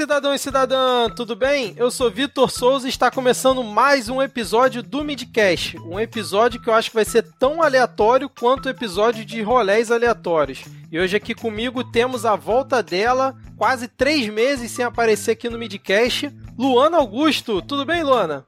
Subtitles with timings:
[0.00, 1.74] cidadão e cidadã, tudo bem?
[1.76, 5.78] Eu sou Vitor Souza e está começando mais um episódio do Midcast.
[5.80, 9.90] Um episódio que eu acho que vai ser tão aleatório quanto o episódio de rolés
[9.90, 10.64] aleatórios.
[10.90, 15.58] E hoje aqui comigo temos a volta dela, quase três meses sem aparecer aqui no
[15.58, 17.60] Midcast, Luana Augusto.
[17.60, 18.46] Tudo bem, Luana?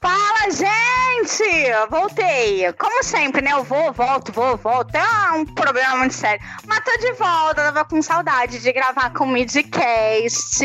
[0.00, 1.44] Fala, gente!
[1.90, 2.72] Voltei.
[2.72, 3.52] Como sempre, né?
[3.52, 4.94] Eu vou, volto, vou, volto.
[4.94, 6.42] É um problema muito sério.
[6.64, 10.64] Mas tô de volta, tava com saudade de gravar com o Midcast.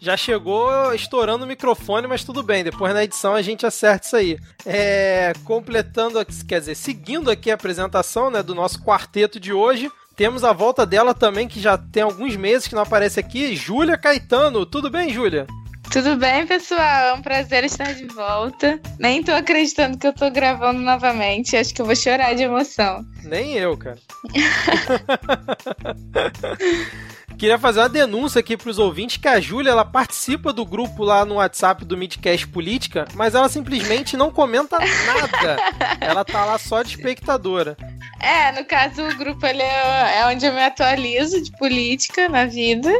[0.00, 2.62] Já chegou estourando o microfone, mas tudo bem.
[2.62, 4.38] Depois na edição a gente acerta isso aí.
[4.66, 9.90] É, completando, quer dizer, seguindo aqui a apresentação né, do nosso quarteto de hoje.
[10.16, 13.96] Temos a volta dela também, que já tem alguns meses que não aparece aqui, Júlia
[13.96, 14.66] Caetano.
[14.66, 15.46] Tudo bem, Júlia?
[15.90, 16.80] Tudo bem, pessoal?
[16.80, 18.80] É um prazer estar de volta.
[18.98, 21.56] Nem tô acreditando que eu tô gravando novamente.
[21.56, 23.04] Acho que eu vou chorar de emoção.
[23.22, 23.98] Nem eu, cara.
[27.42, 31.02] Queria fazer uma denúncia aqui para os ouvintes que a Júlia ela participa do grupo
[31.02, 35.56] lá no WhatsApp do Midcast Política, mas ela simplesmente não comenta nada.
[36.00, 37.76] ela tá lá só de espectadora.
[38.20, 42.46] É, no caso, o grupo ele é, é onde eu me atualizo de política na
[42.46, 42.92] vida.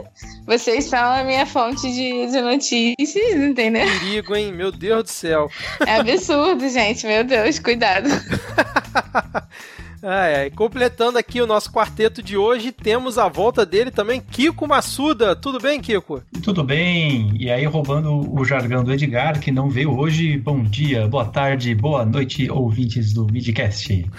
[0.44, 3.86] Vocês são a minha fonte de, de notícias, entendeu?
[3.86, 4.50] Perigo, hein?
[4.50, 5.48] Meu Deus do céu.
[5.86, 7.06] É absurdo, gente.
[7.06, 8.08] Meu Deus, cuidado.
[10.02, 15.36] É, completando aqui o nosso quarteto de hoje, temos a volta dele também, Kiko Massuda.
[15.36, 16.20] Tudo bem, Kiko?
[16.42, 17.32] Tudo bem.
[17.38, 21.72] E aí, roubando o jargão do Edgar, que não veio hoje, bom dia, boa tarde,
[21.72, 24.10] boa noite, ouvintes do Midcast.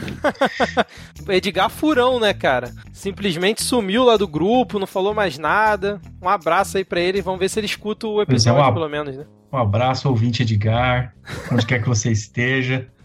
[1.28, 2.72] Edgar Furão, né, cara?
[2.94, 6.00] Simplesmente sumiu lá do grupo, não falou mais nada.
[6.22, 8.74] Um abraço aí pra ele, vamos ver se ele escuta o é, episódio, é, um
[8.74, 9.26] pelo menos, né?
[9.52, 11.14] Um abraço, ouvinte Edgar,
[11.52, 12.88] onde quer que você esteja.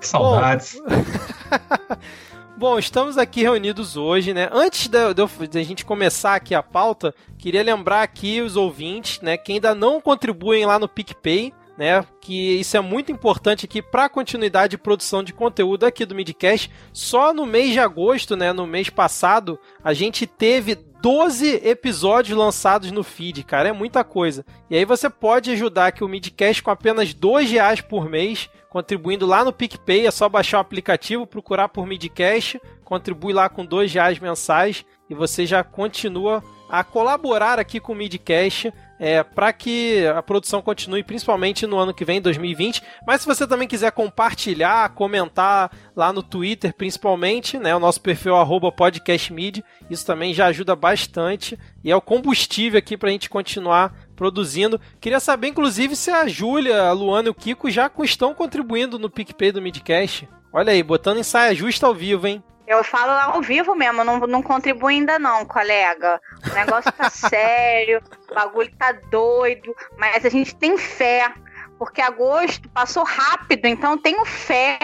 [0.00, 0.80] Saudades.
[2.56, 2.78] Bom...
[2.78, 4.48] Estamos aqui reunidos hoje, né?
[4.52, 5.14] Antes da,
[5.62, 10.66] gente começar aqui a pauta, queria lembrar aqui os ouvintes, né, que ainda não contribuem
[10.66, 12.04] lá no PicPay, né?
[12.20, 16.14] Que isso é muito importante aqui para a continuidade de produção de conteúdo aqui do
[16.14, 16.70] Midcast.
[16.92, 18.52] Só no mês de agosto, né?
[18.52, 23.70] No mês passado, a gente teve 12 episódios lançados no feed, cara.
[23.70, 24.44] É muita coisa.
[24.68, 29.26] E aí você pode ajudar aqui o Midcast com apenas dois reais por mês contribuindo
[29.26, 30.06] lá no PicPay.
[30.06, 35.14] É só baixar o aplicativo, procurar por Midcast, contribui lá com dois reais mensais e
[35.14, 41.02] você já continua a colaborar aqui com o Midcast é, para que a produção continue,
[41.02, 42.82] principalmente no ano que vem, 2020.
[43.06, 48.34] Mas se você também quiser compartilhar, comentar lá no Twitter, principalmente, né, o nosso perfil
[48.76, 53.94] podcastmid, isso também já ajuda bastante e é o combustível aqui para a gente continuar
[54.14, 54.78] produzindo.
[55.00, 59.08] Queria saber, inclusive, se a Júlia, a Luana e o Kiko já estão contribuindo no
[59.08, 60.28] PicPay do Midcast.
[60.52, 62.42] Olha aí, botando em saia justa ao vivo, hein?
[62.70, 66.20] Eu falo ao vivo mesmo, não, não contribuo ainda não, colega.
[66.48, 68.00] O negócio tá sério,
[68.30, 71.34] o bagulho tá doido, mas a gente tem fé,
[71.76, 74.78] porque agosto passou rápido, então tenho fé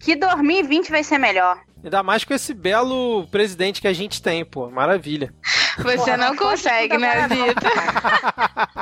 [0.00, 1.60] que 2020 vai ser melhor.
[1.84, 4.70] Ainda mais com esse belo presidente que a gente tem, pô.
[4.70, 5.30] Maravilha.
[5.76, 7.72] Você Porra, não consegue, né, Vitor?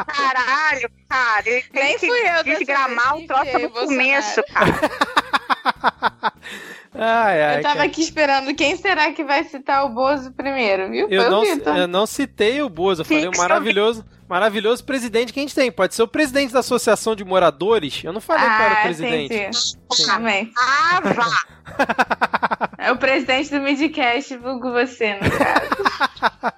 [0.06, 1.42] Caralho, cara.
[1.44, 4.80] Ele tem Nem que fui eu desgramar o troço no começo, cara.
[6.98, 7.86] Ai, ai, eu tava cara.
[7.88, 11.06] aqui esperando quem será que vai citar o Bozo primeiro, viu?
[11.10, 15.42] Eu, não, eu não citei o Bozo, eu falei o maravilhoso, maravilhoso presidente que a
[15.42, 15.70] gente tem.
[15.70, 18.02] Pode ser o presidente da Associação de Moradores.
[18.02, 19.52] Eu não falei ah, era o presidente.
[20.58, 22.68] Ah, vá!
[22.78, 26.54] é o presidente do Midcast, vulgo você, no caso.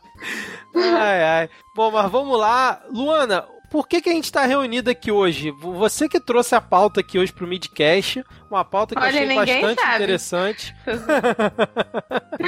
[0.96, 1.50] ai, ai.
[1.74, 2.80] Bom, mas vamos lá.
[2.90, 5.50] Luana, por que, que a gente está reunido aqui hoje?
[5.50, 9.40] Você que trouxe a pauta aqui hoje para o Midcast, uma pauta que Olha, eu
[9.40, 9.94] achei bastante sabe.
[9.96, 10.76] interessante.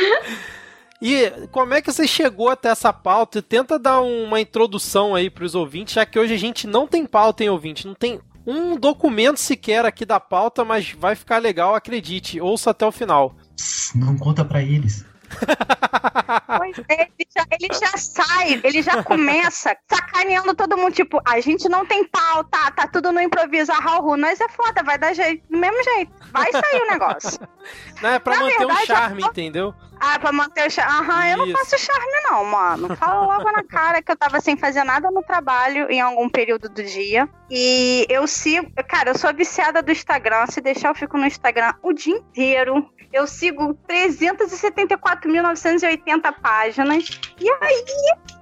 [1.01, 3.43] e como é que você chegou até essa pauta?
[3.43, 7.05] Tenta dar uma introdução aí para os ouvintes, já que hoje a gente não tem
[7.05, 7.87] pauta, hein, ouvinte?
[7.87, 12.41] Não tem um documento sequer aqui da pauta, mas vai ficar legal, acredite.
[12.41, 13.34] Ouça até o final.
[13.95, 15.05] Não conta para eles.
[16.59, 20.92] Pois é, ele já, ele já, sai, ele já começa sacaneando todo mundo.
[20.92, 23.72] Tipo, a gente não tem pau, tá, tá tudo no improviso.
[23.72, 26.12] A Raul, nós é foda, vai dar jeito, do mesmo jeito.
[26.32, 27.41] Vai sair o negócio.
[28.03, 29.74] Não, é pra Na manter verdade, o charme, entendeu?
[30.01, 31.11] Ah, pra manter o charme.
[31.11, 32.97] Aham, eu não faço charme, não, mano.
[32.97, 36.71] Fala logo na cara que eu tava sem fazer nada no trabalho em algum período
[36.71, 37.29] do dia.
[37.51, 38.73] E eu sigo.
[38.89, 40.47] Cara, eu sou viciada do Instagram.
[40.47, 42.91] Se deixar, eu fico no Instagram o dia inteiro.
[43.13, 47.21] Eu sigo 374.980 páginas.
[47.39, 47.85] E aí,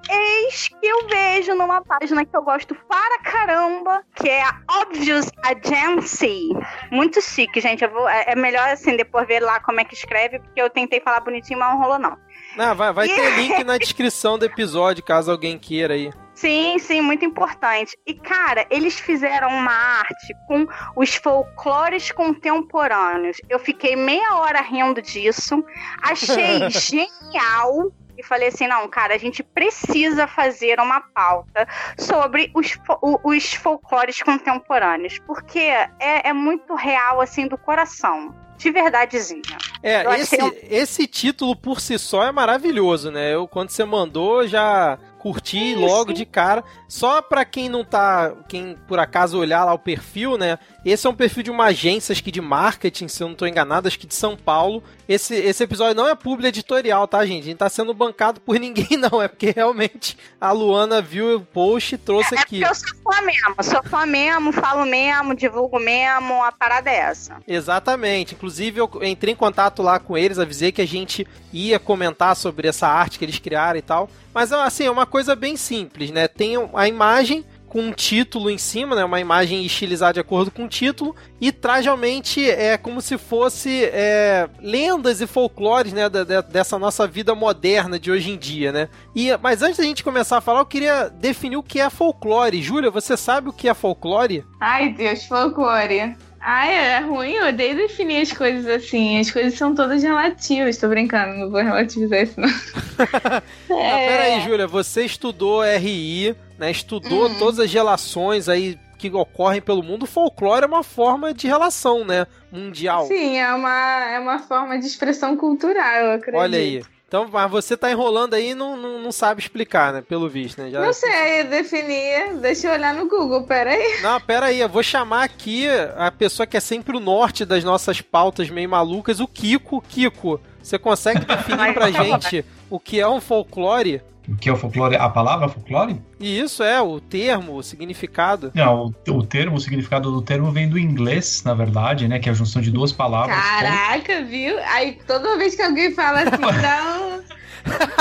[0.08, 5.30] eis que eu vejo numa página que eu gosto para caramba, que é a Obvious
[5.42, 6.48] Agency.
[6.90, 7.86] Muito chique, gente.
[7.86, 11.00] Vou, é, é melhor assim depois ver lá como é que escreve, porque eu tentei
[11.00, 12.16] falar bonitinho, mas não rolou não.
[12.56, 16.10] Não, vai, vai ter link na descrição do episódio, caso alguém queira aí.
[16.38, 17.98] Sim, sim, muito importante.
[18.06, 23.38] E, cara, eles fizeram uma arte com os folclores contemporâneos.
[23.48, 25.64] Eu fiquei meia hora rindo disso.
[26.00, 27.92] Achei genial.
[28.18, 31.66] E falei assim: não, cara, a gente precisa fazer uma pauta
[31.96, 32.76] sobre os,
[33.22, 35.18] os folclores contemporâneos.
[35.20, 39.56] Porque é, é muito real, assim, do coração de verdadezinha.
[39.82, 40.36] É, esse,
[40.68, 43.32] esse título por si só é maravilhoso, né?
[43.32, 46.64] Eu, quando você mandou, já curti logo de cara.
[46.88, 50.58] Só para quem não tá, quem por acaso olhar lá o perfil, né?
[50.84, 53.46] Esse é um perfil de uma agência, acho que de marketing, se eu não tô
[53.46, 54.82] enganado, acho que de São Paulo.
[55.08, 57.42] Esse, esse episódio não é publi editorial, tá, gente?
[57.42, 59.20] A gente tá sendo bancado por ninguém, não.
[59.20, 62.64] É porque realmente a Luana viu o post e trouxe é, aqui.
[62.64, 66.90] É porque eu sou fã mesmo, sou fã mesmo, falo mesmo, divulgo mesmo, a parada
[66.90, 67.36] é essa.
[67.46, 68.34] Exatamente.
[68.34, 72.68] Inclusive, eu entrei em contato lá com eles, avisei que a gente ia comentar sobre
[72.68, 74.08] essa arte que eles criaram e tal.
[74.32, 76.28] Mas assim, é uma coisa bem simples, né?
[76.28, 79.04] Tem a imagem com um título em cima, né?
[79.04, 83.84] Uma imagem estilizada de acordo com o título e traz realmente é como se fosse
[83.92, 86.08] é, lendas e folclores, né?
[86.08, 88.88] Da, dessa nossa vida moderna de hoje em dia, né?
[89.14, 92.62] E mas antes da gente começar a falar, eu queria definir o que é folclore.
[92.62, 94.44] Júlia, você sabe o que é folclore?
[94.60, 96.16] Ai, Deus, folclore.
[96.40, 99.18] Ai, é ruim, eu odeio definir as coisas assim.
[99.18, 100.76] As coisas são todas relativas.
[100.76, 102.48] Tô brincando, não vou relativizar isso, não.
[103.76, 104.08] é...
[104.08, 106.70] peraí, Júlia, você estudou RI, né?
[106.70, 107.38] Estudou uhum.
[107.38, 110.02] todas as relações aí que ocorrem pelo mundo.
[110.02, 112.26] O folclore é uma forma de relação, né?
[112.50, 113.06] Mundial.
[113.06, 116.40] Sim, é uma, é uma forma de expressão cultural, eu acredito.
[116.40, 116.82] Olha aí.
[117.08, 120.02] Então, mas você tá enrolando aí e não, não, não, sabe explicar, né?
[120.06, 120.70] Pelo visto, né?
[120.70, 120.82] Já...
[120.82, 122.34] Não sei definir.
[122.34, 124.02] Deixa eu olhar no Google, pera aí.
[124.02, 124.60] Não, pera aí.
[124.60, 125.66] Eu vou chamar aqui
[125.96, 129.80] a pessoa que é sempre o norte das nossas pautas meio malucas, o Kiko.
[129.88, 134.02] Kiko, você consegue definir pra gente o que é um folclore?
[134.28, 134.94] O que é o folclore?
[134.96, 136.00] A palavra folclore?
[136.20, 138.52] E isso é, o termo, o significado.
[138.54, 142.18] Não, o, o, termo, o significado do termo vem do inglês, na verdade, né?
[142.18, 143.34] Que é a junção de duas palavras.
[143.34, 144.58] Caraca, viu?
[144.58, 146.30] Aí toda vez que alguém fala assim,
[146.60, 147.22] dá um.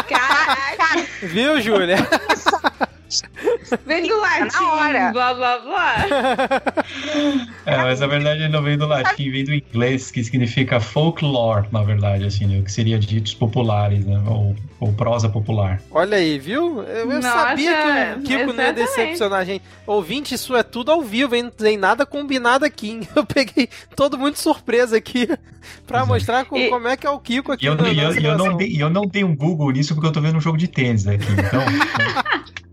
[0.03, 1.07] Caraca!
[1.23, 1.97] Viu, Júlia?
[3.85, 5.95] Vem do latim, blá blá blá.
[7.65, 11.83] É, mas na verdade não vem do latim, vem do inglês, que significa folklore, na
[11.83, 12.59] verdade, assim, né?
[12.59, 14.21] o que seria ditos populares, né?
[14.27, 15.81] Ou, ou prosa popular.
[15.91, 16.83] Olha aí, viu?
[16.83, 19.63] Eu, eu Nossa, sabia que o Kiko não ia decepcionar a gente.
[19.85, 21.43] Ouvinte, isso é tudo ao vivo, hein?
[21.43, 22.99] Não tem nada combinado aqui.
[23.15, 25.27] Eu peguei todo mundo surpresa aqui
[25.85, 26.07] pra Exato.
[26.07, 26.69] mostrar com, e...
[26.69, 27.65] como é que é o Kiko aqui.
[27.65, 30.37] E eu, eu, eu, não, eu não tenho um Google nisso porque eu tô vendo
[30.37, 31.61] um jogo de tênis aqui, então...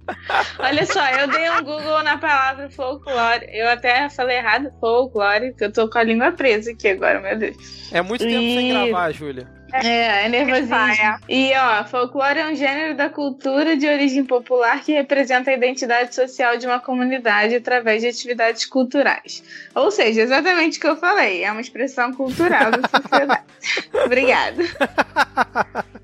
[0.59, 3.47] Olha só, eu dei um Google na palavra folclore.
[3.49, 7.39] Eu até falei errado, folclore, que eu tô com a língua presa aqui agora, meu
[7.39, 7.93] Deus.
[7.93, 8.55] É muito tempo e...
[8.55, 9.49] sem gravar, Júlia.
[9.83, 11.19] É, é nervosinho.
[11.29, 16.15] E ó, folclore é um gênero da cultura de origem popular que representa a identidade
[16.15, 19.43] social de uma comunidade através de atividades culturais.
[19.75, 23.43] Ou seja, exatamente o que eu falei, é uma expressão cultural da sociedade.
[24.05, 24.63] Obrigada.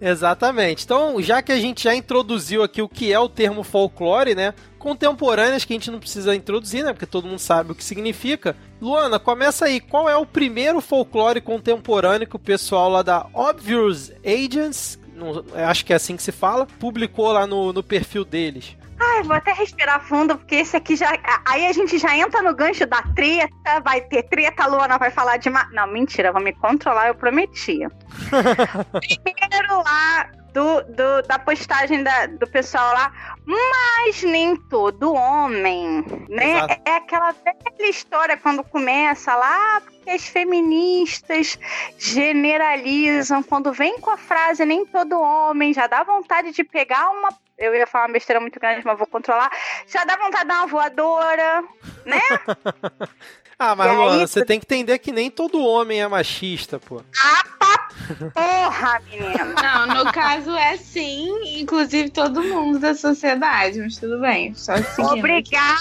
[0.00, 0.84] exatamente.
[0.84, 4.52] Então, já que a gente já introduziu aqui o que é o termo folclore, né?
[4.80, 6.92] Contemporâneas que a gente não precisa introduzir, né?
[6.92, 8.56] Porque todo mundo sabe o que significa.
[8.80, 9.78] Luana, começa aí.
[9.78, 15.84] Qual é o primeiro folclore contemporâneo que o pessoal lá da Obvious Agents, não, acho
[15.84, 18.74] que é assim que se fala, publicou lá no, no perfil deles?
[18.98, 21.10] Ai, vou até respirar fundo, porque esse aqui já.
[21.46, 25.10] Aí a gente já entra no gancho da treta, vai ter treta, a Luana vai
[25.10, 25.48] falar de.
[25.48, 25.66] Ma...
[25.72, 27.80] Não, mentira, vou me controlar, eu prometi.
[28.92, 33.12] Primeiro lá, do, do, da postagem da, do pessoal lá,
[33.46, 36.58] mas nem todo homem, né?
[36.58, 36.82] Exato.
[36.84, 41.58] É aquela velha história quando começa lá, porque as feministas
[41.98, 47.28] generalizam, quando vem com a frase nem todo homem, já dá vontade de pegar uma
[47.58, 49.52] eu ia falar uma besteira muito grande, mas vou controlar.
[49.86, 51.62] Já dá vontade de dar uma voadora,
[52.06, 52.22] né?
[53.60, 57.02] ah, mas Luana, você tem que entender que nem todo homem é machista, pô.
[57.22, 57.90] Ah, tá
[58.32, 59.44] porra, menina.
[59.62, 64.54] Não, no caso é sim, inclusive todo mundo da sociedade, mas tudo bem.
[64.54, 64.74] Só
[65.12, 65.78] Obrigada,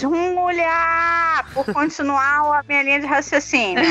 [0.00, 3.84] Júlia, por continuar a minha linha de raciocínio.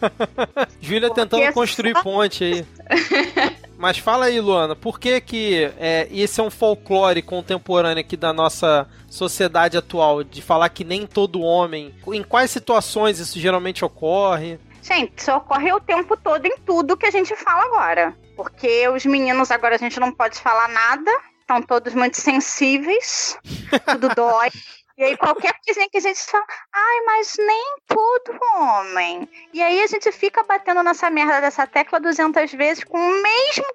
[0.80, 2.02] Júlia tentando construir só...
[2.02, 2.66] ponte aí.
[3.78, 8.32] Mas fala aí, Luana, por que que é, esse é um folclore contemporâneo aqui da
[8.32, 14.58] nossa sociedade atual, de falar que nem todo homem, em quais situações isso geralmente ocorre?
[14.82, 18.16] Gente, isso ocorre o tempo todo em tudo que a gente fala agora.
[18.36, 23.38] Porque os meninos agora a gente não pode falar nada, estão todos muito sensíveis,
[23.86, 24.50] tudo dói.
[24.98, 29.28] E aí qualquer coisinha que a gente fala, ai, mas nem todo homem.
[29.52, 33.66] E aí a gente fica batendo nessa merda dessa tecla 200 vezes com o mesmo...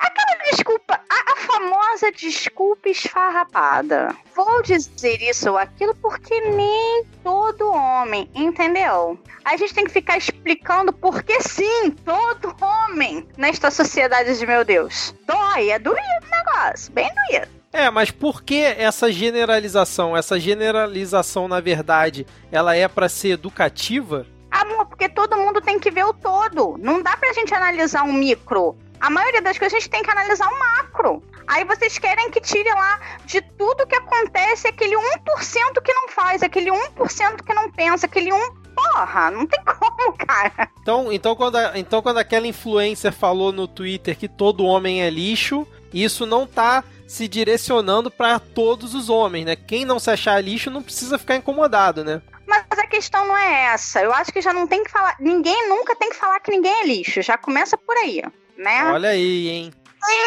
[0.00, 4.16] Aquela desculpa, a, a famosa desculpa esfarrapada.
[4.34, 9.16] Vou dizer isso ou aquilo porque nem todo homem, entendeu?
[9.44, 15.14] A gente tem que ficar explicando porque sim, todo homem nesta sociedade de meu Deus.
[15.24, 17.63] Dói, é doído o negócio, bem doído.
[17.74, 20.16] É, mas por que essa generalização?
[20.16, 24.28] Essa generalização, na verdade, ela é para ser educativa?
[24.48, 26.76] Amor, porque todo mundo tem que ver o todo.
[26.78, 28.76] Não dá pra gente analisar um micro.
[29.00, 31.20] A maioria das coisas a gente tem que analisar um macro.
[31.48, 36.44] Aí vocês querem que tire lá de tudo que acontece aquele 1% que não faz,
[36.44, 40.70] aquele 1% que não pensa, aquele 1 porra, não tem como, cara.
[40.80, 45.10] Então, então, quando, a, então quando aquela influencer falou no Twitter que todo homem é
[45.10, 49.56] lixo, isso não tá se direcionando para todos os homens, né?
[49.56, 52.22] Quem não se achar lixo não precisa ficar incomodado, né?
[52.46, 54.02] Mas a questão não é essa.
[54.02, 55.16] Eu acho que já não tem que falar.
[55.18, 57.22] Ninguém nunca tem que falar que ninguém é lixo.
[57.22, 58.22] Já começa por aí,
[58.56, 58.84] né?
[58.92, 59.72] Olha aí, hein?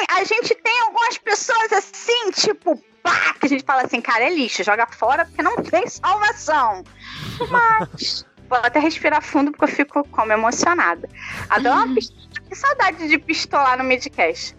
[0.09, 4.33] A gente tem algumas pessoas assim, tipo, pá, que a gente fala assim, cara, é
[4.33, 6.83] lixo, joga fora porque não tem salvação.
[7.49, 8.25] Mas.
[8.49, 11.07] Vou até respirar fundo porque eu fico como emocionada.
[11.49, 12.27] Adoro uma pistola.
[12.47, 14.55] Que saudade de pistolar no midcast.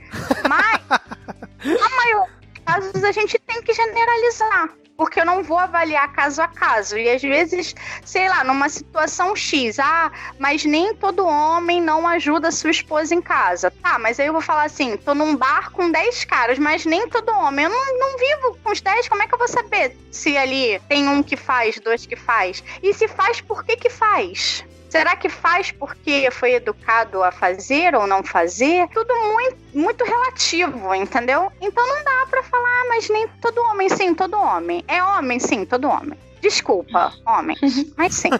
[0.47, 0.81] Mas
[1.65, 4.71] a maioria dos casos a gente tem que generalizar.
[4.97, 6.99] Porque eu não vou avaliar caso a caso.
[6.99, 7.73] E às vezes,
[8.05, 10.11] sei lá, numa situação X, ah,
[10.41, 13.71] mas nem todo homem não ajuda sua esposa em casa.
[13.71, 17.09] Tá, mas aí eu vou falar assim: tô num bar com 10 caras, mas nem
[17.09, 17.67] todo homem.
[17.67, 20.81] Eu não, não vivo com os 10, como é que eu vou saber se ali
[20.89, 22.65] tem um que faz, dois que faz?
[22.83, 24.65] E se faz, por que que faz?
[24.89, 28.89] Será que faz porque foi educado a fazer ou não fazer?
[28.89, 31.53] Tudo muito, muito relativo, entendeu?
[31.61, 34.85] Então não dá para falar, ah, mas nem todo homem, sim, todo homem.
[34.89, 36.19] É homem, sim, todo homem.
[36.41, 37.57] Desculpa, homem,
[37.97, 38.31] mas sim,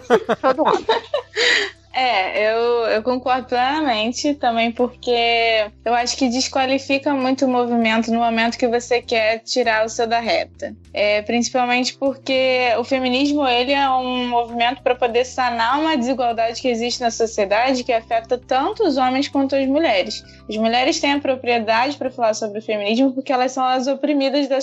[0.41, 0.85] todo homem.
[2.01, 8.19] É, eu, eu concordo plenamente também, porque eu acho que desqualifica muito o movimento no
[8.19, 10.73] momento que você quer tirar o seu da reta.
[10.93, 16.69] É, principalmente porque o feminismo ele é um movimento para poder sanar uma desigualdade que
[16.69, 20.23] existe na sociedade que afeta tanto os homens quanto as mulheres.
[20.47, 24.47] As mulheres têm a propriedade para falar sobre o feminismo porque elas são as oprimidas
[24.47, 24.59] da,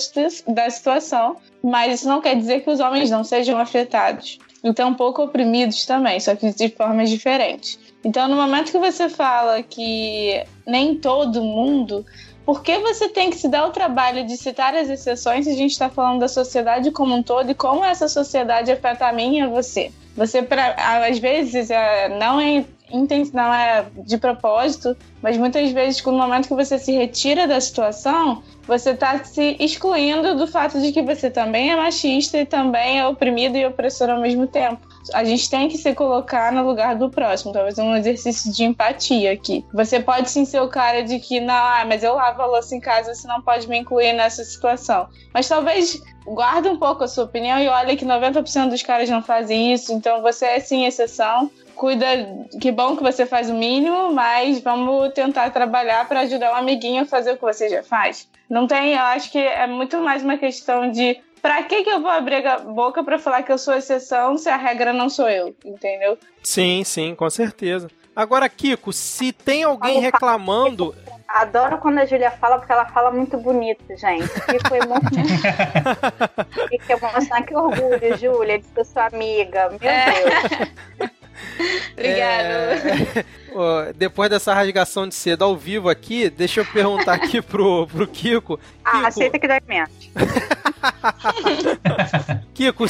[0.54, 4.38] da situação, mas isso não quer dizer que os homens não sejam afetados
[4.68, 7.78] então pouco oprimidos também, só que de formas diferentes.
[8.04, 12.04] Então, no momento que você fala que nem todo mundo,
[12.44, 15.56] por que você tem que se dar o trabalho de citar as exceções se a
[15.56, 19.38] gente está falando da sociedade como um todo e como essa sociedade afeta a mim
[19.38, 19.90] e a você?
[20.16, 20.74] Você, pra,
[21.08, 26.54] às vezes, é, não é intencional, é de propósito, mas muitas vezes, no momento que
[26.54, 31.70] você se retira da situação, você está se excluindo do fato de que você também
[31.70, 34.95] é machista e também é oprimido e opressor ao mesmo tempo.
[35.12, 39.32] A gente tem que se colocar no lugar do próximo, talvez um exercício de empatia
[39.32, 39.64] aqui.
[39.72, 42.74] Você pode sim ser o cara de que, não, ah, mas eu lavo a louça
[42.74, 45.08] em casa, você não pode me incluir nessa situação.
[45.32, 49.22] Mas talvez guarde um pouco a sua opinião e olhe que 90% dos caras não
[49.22, 52.06] fazem isso, então você é sim exceção cuida.
[52.60, 57.02] Que bom que você faz o mínimo, mas vamos tentar trabalhar para ajudar um amiguinho
[57.02, 58.28] a fazer o que você já faz.
[58.48, 62.02] Não tem, eu acho que é muito mais uma questão de Pra que, que eu
[62.02, 65.30] vou abrir a boca para falar que eu sou exceção se a regra não sou
[65.30, 66.18] eu, entendeu?
[66.42, 67.88] Sim, sim, com certeza.
[68.16, 70.92] Agora, Kiko, se tem alguém reclamando.
[71.28, 74.26] Adoro quando a Júlia fala, porque ela fala muito bonito, gente.
[74.26, 76.26] Fico emocionada.
[76.68, 77.46] Fico emocionada.
[77.46, 79.68] Que orgulho, Júlia, de ser sua amiga.
[79.68, 80.04] Meu é.
[80.98, 81.10] Deus.
[81.92, 83.24] Obrigado.
[83.88, 83.92] É...
[83.94, 88.60] depois dessa rasgação de seda ao vivo aqui, deixa eu perguntar aqui pro, pro Kiko.
[88.84, 89.06] Ah, Kiko...
[89.06, 89.90] aceita que dá menos.
[92.54, 92.86] Kiko,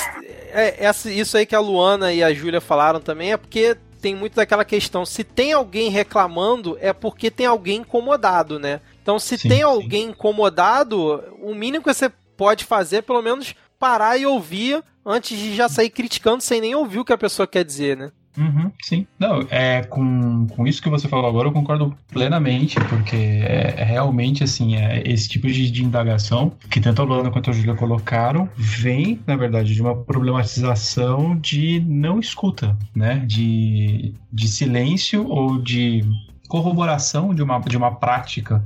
[0.53, 4.15] é, essa, isso aí que a Luana e a Júlia falaram também é porque tem
[4.15, 8.81] muito daquela questão, se tem alguém reclamando, é porque tem alguém incomodado, né?
[9.03, 9.65] Então, se sim, tem sim.
[9.65, 15.39] alguém incomodado, o mínimo que você pode fazer é pelo menos parar e ouvir antes
[15.39, 18.11] de já sair criticando sem nem ouvir o que a pessoa quer dizer, né?
[18.37, 19.07] Uhum, sim.
[19.19, 23.85] Não, é, com, com isso que você falou agora, eu concordo plenamente, porque é, é
[23.85, 27.75] realmente assim, é, esse tipo de, de indagação que tanto a Luana quanto a Júlia
[27.75, 33.25] colocaram, vem, na verdade, de uma problematização de não escuta, né?
[33.27, 36.05] De, de silêncio ou de
[36.49, 38.63] corroboração de uma, de uma prática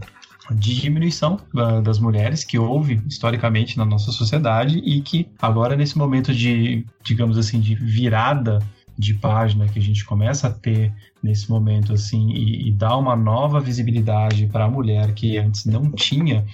[0.50, 1.38] de diminuição
[1.82, 7.38] das mulheres que houve historicamente na nossa sociedade e que agora nesse momento de, digamos
[7.38, 8.58] assim, de virada
[9.00, 10.92] de página que a gente começa a ter
[11.22, 15.90] nesse momento assim e, e dá uma nova visibilidade para a mulher que antes não
[15.90, 16.44] tinha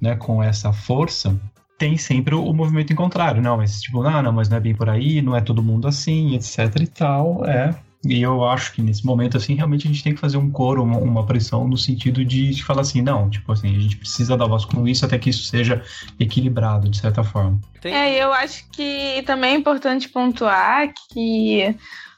[0.00, 1.34] né, com essa força,
[1.78, 3.42] tem sempre o, movimento em contrário.
[3.42, 5.88] Não, mas tipo, não, não, mas não é bem por aí, não é todo mundo
[5.88, 7.44] assim, etc e tal.
[7.46, 7.74] É.
[8.06, 10.82] E eu acho que nesse momento, assim, realmente a gente tem que fazer um coro,
[10.82, 14.36] uma, uma pressão no sentido de, de, falar assim, não, tipo assim, a gente precisa
[14.36, 15.82] dar voz com isso até que isso seja
[16.18, 17.58] equilibrado, de certa forma.
[17.82, 21.76] É, eu acho que também é importante pontuar que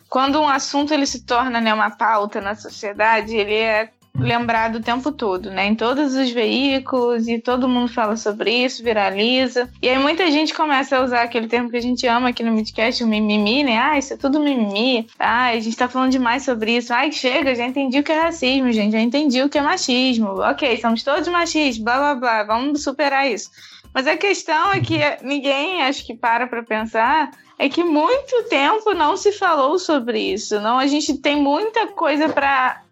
[0.08, 4.82] quando um assunto ele se torna né, uma pauta na sociedade, ele é lembrado o
[4.82, 5.66] tempo todo, né?
[5.66, 9.68] Em todos os veículos e todo mundo fala sobre isso, viraliza.
[9.80, 12.52] E aí muita gente começa a usar aquele termo que a gente ama aqui no
[12.52, 13.78] Midcast, o mimimi, né?
[13.78, 15.06] Ah, isso é tudo mimimi.
[15.18, 16.92] Ah, a gente tá falando demais sobre isso.
[16.92, 18.92] Ai, chega, já entendi o que é racismo, gente.
[18.92, 20.40] Já entendi o que é machismo.
[20.40, 22.44] Ok, somos todos machistas, blá blá blá.
[22.44, 23.50] Vamos superar isso.
[23.92, 28.92] Mas a questão é que ninguém acho que para para pensar é que muito tempo
[28.92, 30.60] não se falou sobre isso.
[30.60, 32.82] Não, a gente tem muita coisa para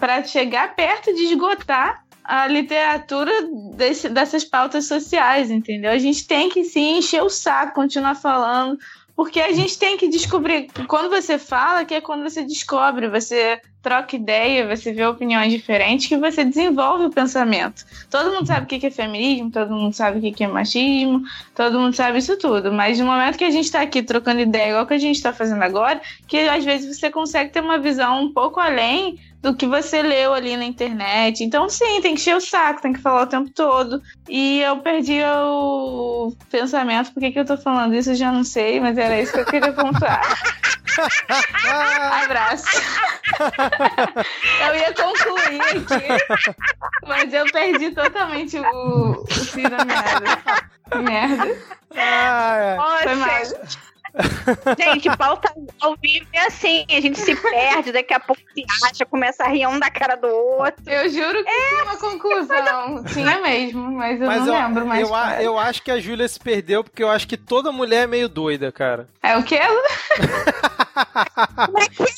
[0.00, 3.32] para chegar perto de esgotar a literatura
[3.74, 5.90] desse, dessas pautas sociais, entendeu?
[5.90, 8.78] A gente tem que se encher o saco, continuar falando,
[9.18, 10.68] porque a gente tem que descobrir.
[10.86, 16.06] Quando você fala, que é quando você descobre, você troca ideia, você vê opiniões diferentes,
[16.06, 17.84] que você desenvolve o pensamento.
[18.08, 21.22] Todo mundo sabe o que é feminismo, todo mundo sabe o que é machismo,
[21.52, 22.72] todo mundo sabe isso tudo.
[22.72, 25.32] Mas no momento que a gente está aqui trocando ideia, igual que a gente está
[25.32, 29.66] fazendo agora, que às vezes você consegue ter uma visão um pouco além do que
[29.66, 31.44] você leu ali na internet.
[31.44, 34.02] Então, sim, tem que encher o saco, tem que falar o tempo todo.
[34.28, 38.80] E eu perdi o pensamento, por que eu tô falando isso, eu já não sei,
[38.80, 40.22] mas era isso que eu queria pontuar.
[42.24, 42.66] Abraço.
[44.66, 46.54] eu ia concluir aqui,
[47.06, 50.38] mas eu perdi totalmente o, o fio da merda.
[50.96, 51.58] Merda.
[51.94, 53.02] Ah, é.
[53.02, 53.78] Foi mais.
[54.78, 59.04] Gente, pauta ao vivo é assim, a gente se perde, daqui a pouco se acha,
[59.06, 60.82] começa a rir um da cara do outro.
[60.86, 63.04] Eu juro que é, tinha uma conclusão.
[63.04, 65.08] Tinha mesmo, mas eu mas não eu, lembro mais.
[65.08, 68.06] Eu, eu acho que a Júlia se perdeu porque eu acho que toda mulher é
[68.06, 69.08] meio doida, cara.
[69.22, 69.60] É o quê?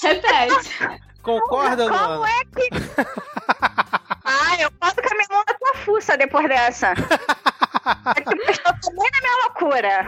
[0.03, 1.01] Repete.
[1.23, 2.71] Concorda, Como, como é que.
[4.25, 6.95] ah, eu posso com a minha mão na tua fuça depois dessa.
[7.87, 10.07] É eu também na minha loucura.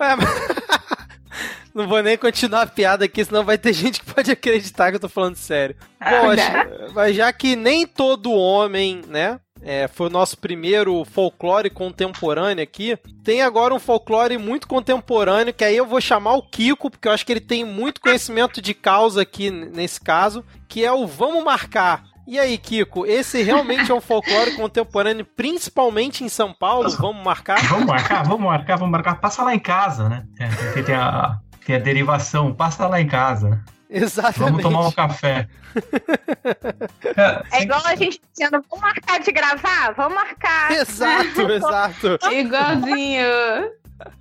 [0.00, 1.12] Ué, mas...
[1.74, 4.96] Não vou nem continuar a piada aqui, senão vai ter gente que pode acreditar que
[4.96, 5.74] eu tô falando sério.
[5.98, 11.70] Bom, ah, mas já que nem todo homem, né, é, foi o nosso primeiro folclore
[11.70, 12.98] contemporâneo aqui.
[13.24, 17.12] Tem agora um folclore muito contemporâneo, que aí eu vou chamar o Kiko, porque eu
[17.12, 21.44] acho que ele tem muito conhecimento de causa aqui nesse caso, que é o Vamos
[21.44, 22.04] Marcar.
[22.26, 26.88] E aí, Kiko, esse realmente é um folclore contemporâneo, principalmente em São Paulo?
[26.90, 27.62] Vamos marcar?
[27.66, 29.20] Vamos marcar, vamos marcar, vamos marcar.
[29.20, 30.24] Passa lá em casa, né?
[30.72, 33.62] Tem, tem, a, tem a derivação, passa lá em casa.
[33.90, 34.38] Exatamente.
[34.38, 35.48] Vamos tomar um café.
[37.52, 39.92] é, igual a gente dizendo, vamos marcar de gravar?
[39.94, 40.72] Vamos marcar.
[40.72, 42.18] Exato, exato.
[42.32, 43.26] Igualzinho.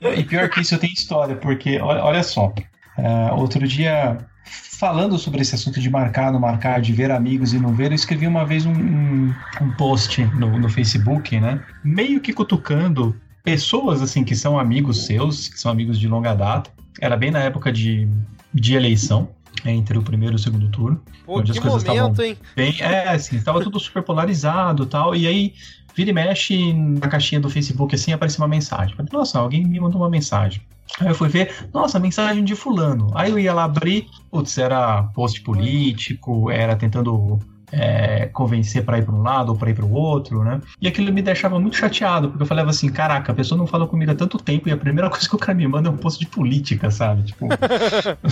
[0.01, 2.53] E pior que isso, eu tenho história, porque, olha, olha só.
[2.97, 4.17] Uh, outro dia,
[4.51, 7.95] falando sobre esse assunto de marcar, não marcar, de ver amigos e não ver, eu
[7.95, 11.63] escrevi uma vez um, um, um post no, no Facebook, né?
[11.83, 16.69] Meio que cutucando pessoas, assim, que são amigos seus, que são amigos de longa data.
[16.99, 18.07] Era bem na época de,
[18.53, 19.29] de eleição
[19.65, 21.01] entre o primeiro e o segundo turno.
[21.25, 22.37] Pô, onde as coisas momento, estavam hein?
[22.55, 22.75] bem.
[22.81, 25.15] É, assim, estava tudo super polarizado tal.
[25.15, 25.53] E aí,
[25.95, 28.95] vira e mexe na caixinha do Facebook assim, aparece uma mensagem.
[28.95, 30.62] Falei, nossa, alguém me mandou uma mensagem.
[30.99, 33.12] Aí eu fui ver, nossa, mensagem de fulano.
[33.15, 37.39] Aí eu ia lá abrir, putz, era post político, era tentando
[37.71, 40.62] é, convencer para ir para um lado ou para ir para o outro, né?
[40.79, 43.88] E aquilo me deixava muito chateado, porque eu falava assim, caraca, a pessoa não fala
[43.88, 45.97] comigo há tanto tempo e a primeira coisa que o cara me manda é um
[45.97, 47.23] post de política, sabe?
[47.23, 47.47] Tipo,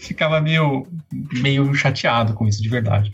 [0.00, 0.86] ficava meio,
[1.40, 3.12] meio chateado com isso, de verdade.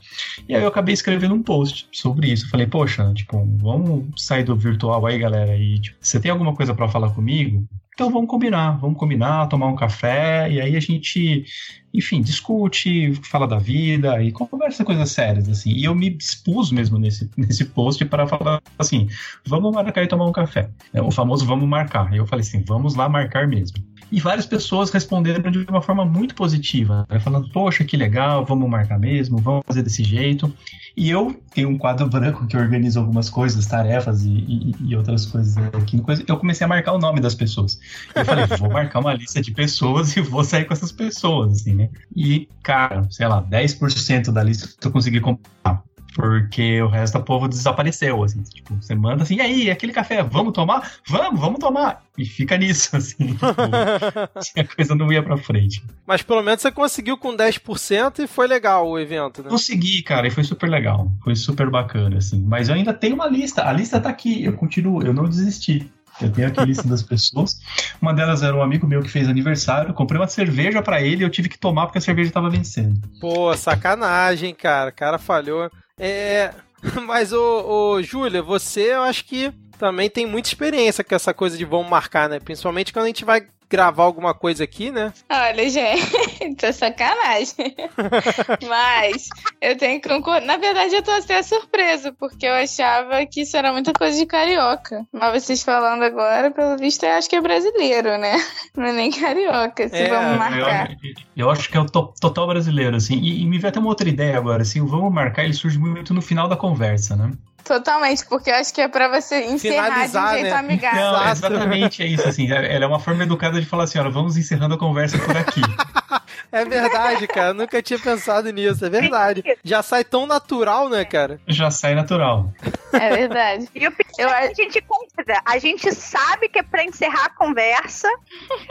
[0.48, 2.46] E aí eu acabei escrevendo um post sobre isso.
[2.46, 6.54] Eu falei, poxa, tipo, vamos sair do virtual aí, galera, e tipo, você tem alguma
[6.54, 7.66] coisa para falar comigo?
[7.98, 11.44] Então vamos combinar, vamos combinar, tomar um café, e aí a gente,
[11.92, 15.72] enfim, discute, fala da vida e conversa coisas sérias, assim.
[15.72, 19.08] E eu me expus mesmo nesse, nesse post para falar assim:
[19.44, 20.70] vamos marcar e tomar um café.
[20.94, 22.14] É, o famoso vamos marcar.
[22.14, 23.78] E eu falei assim: vamos lá marcar mesmo.
[24.10, 27.20] E várias pessoas responderam de uma forma muito positiva, né?
[27.20, 30.52] falando: poxa, que legal, vamos marcar mesmo, vamos fazer desse jeito.
[30.96, 35.26] E eu tenho um quadro branco que organiza algumas coisas, tarefas e, e, e outras
[35.26, 36.02] coisas aqui.
[36.26, 37.78] Eu comecei a marcar o nome das pessoas.
[38.14, 41.74] Eu falei, vou marcar uma lista de pessoas e vou sair com essas pessoas, assim,
[41.74, 41.88] né?
[42.16, 45.84] E, cara, sei lá, 10% da lista eu consegui comprar.
[46.18, 48.42] Porque o resto do povo desapareceu, assim.
[48.42, 50.94] Tipo, você manda assim, e aí, aquele café, vamos tomar?
[51.06, 52.02] Vamos, vamos tomar!
[52.18, 53.28] E fica nisso, assim.
[53.28, 53.46] Tipo,
[54.58, 55.80] a coisa não ia pra frente.
[56.04, 59.48] Mas pelo menos você conseguiu com 10% e foi legal o evento, né?
[59.48, 61.08] Consegui, cara, e foi super legal.
[61.22, 62.44] Foi super bacana, assim.
[62.44, 63.68] Mas eu ainda tenho uma lista.
[63.68, 65.88] A lista tá aqui, eu continuo, eu não desisti.
[66.20, 67.60] Eu tenho aqui a lista das pessoas.
[68.02, 69.90] Uma delas era um amigo meu que fez aniversário.
[69.90, 72.50] Eu comprei uma cerveja para ele e eu tive que tomar porque a cerveja tava
[72.50, 73.00] vencendo.
[73.20, 74.90] Pô, sacanagem, cara.
[74.90, 75.70] O cara falhou.
[75.98, 76.54] É.
[77.06, 81.56] Mas, ô, ô Júlia, você eu acho que também tem muita experiência com essa coisa
[81.56, 82.40] de vamos marcar, né?
[82.40, 85.12] Principalmente quando a gente vai gravar alguma coisa aqui, né?
[85.30, 87.76] Olha, gente, tô sacanagem.
[88.66, 89.28] Mas
[89.60, 90.46] eu tenho que concordar.
[90.46, 94.26] Na verdade, eu tô até surpresa, porque eu achava que isso era muita coisa de
[94.26, 95.06] carioca.
[95.12, 98.36] Mas vocês falando agora, pelo visto, eu acho que é brasileiro, né?
[98.74, 100.90] Não é nem carioca, se é, vamos marcar.
[100.90, 100.96] Eu,
[101.36, 103.18] eu, acho que é o to total brasileiro, assim.
[103.18, 105.78] E, e me veio até uma outra ideia agora, assim, o vamos marcar, ele surge
[105.78, 107.32] muito no final da conversa, né?
[107.68, 110.58] Totalmente, porque eu acho que é pra você encerrar Finalizar, de um jeito né?
[110.58, 111.00] amigável.
[111.00, 112.50] Não, exatamente, é isso, assim.
[112.50, 115.36] É, ela é uma forma educada de falar assim, olha, vamos encerrando a conversa por
[115.36, 115.60] aqui.
[116.50, 117.48] é verdade, cara.
[117.48, 119.44] Eu nunca tinha pensado nisso, é verdade.
[119.62, 121.38] Já sai tão natural, né, cara?
[121.46, 122.50] Já sai natural.
[122.90, 123.68] É verdade.
[123.74, 125.40] E o eu, a gente concorda.
[125.44, 128.08] A gente sabe que é pra encerrar a conversa.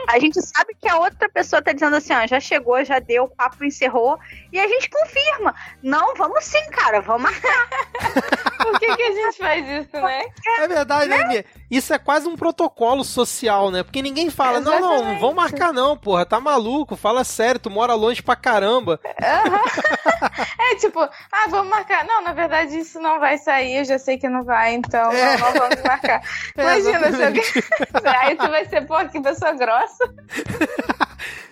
[0.10, 3.26] A gente sabe que a outra pessoa tá dizendo assim, ó, já chegou, já deu,
[3.26, 4.20] o papo encerrou.
[4.52, 5.54] E a gente confirma.
[5.84, 7.70] Não, vamos sim, cara, vamos marcar.
[8.58, 10.22] Por que, que a gente faz isso, né?
[10.60, 11.44] É verdade, né?
[11.70, 13.84] Isso é quase um protocolo social, né?
[13.84, 14.82] Porque ninguém fala, Exatamente.
[14.82, 18.36] não, não, não vão marcar não, porra, tá maluco, fala sério, tu mora longe pra
[18.36, 19.00] caramba.
[19.04, 20.72] Uhum.
[20.72, 22.06] é tipo, ah, vamos marcar.
[22.06, 25.38] Não, na verdade isso não vai sair, eu já sei que não vai, então é.
[25.38, 26.22] não, não, vamos marcar.
[26.58, 27.44] Imagina, se alguém...
[28.22, 30.14] aí tu vai ser, pô, que pessoa grossa.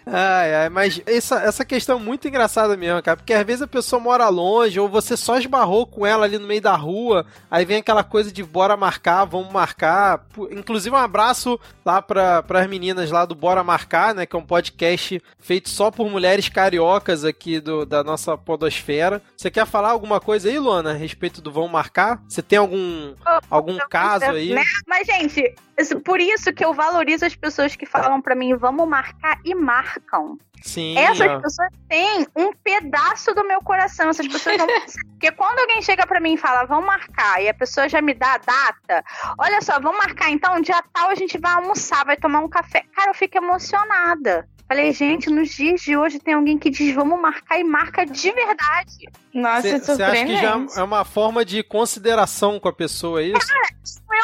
[0.05, 3.67] Ai, ai, mas essa, essa questão é muito engraçada mesmo, cara, porque às vezes a
[3.67, 7.65] pessoa mora longe, ou você só esbarrou com ela ali no meio da rua, aí
[7.65, 10.23] vem aquela coisa de bora marcar, vamos marcar.
[10.51, 14.45] Inclusive, um abraço lá para as meninas lá do Bora Marcar, né, que é um
[14.45, 19.21] podcast feito só por mulheres cariocas aqui do, da nossa podosfera.
[19.35, 22.21] Você quer falar alguma coisa aí, Luana, a respeito do Vamos Marcar?
[22.27, 23.15] Você tem algum,
[23.49, 24.53] algum caso aí?
[24.53, 24.63] Né?
[24.87, 25.55] Mas, gente,
[26.03, 29.53] por isso que eu valorizo as pessoas que falam para mim, vamos marcar e
[29.95, 30.37] marcam.
[30.61, 31.39] Sim, Essas ó.
[31.39, 34.09] pessoas têm um pedaço do meu coração.
[34.09, 34.65] Essas pessoas não.
[35.11, 38.13] Porque quando alguém chega para mim e fala, vamos marcar, e a pessoa já me
[38.13, 39.03] dá a data,
[39.37, 42.83] olha só, vamos marcar então, dia tal a gente vai almoçar, vai tomar um café.
[42.95, 44.47] Cara, eu fico emocionada.
[44.67, 48.31] Falei, gente, nos dias de hoje tem alguém que diz vamos marcar e marca de
[48.31, 49.07] verdade.
[49.31, 53.47] Nossa, Você acha que já é uma forma de consideração com a pessoa, é isso?
[53.47, 53.67] Cara,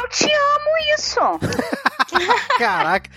[0.01, 1.19] eu te amo isso.
[2.57, 3.09] Caraca.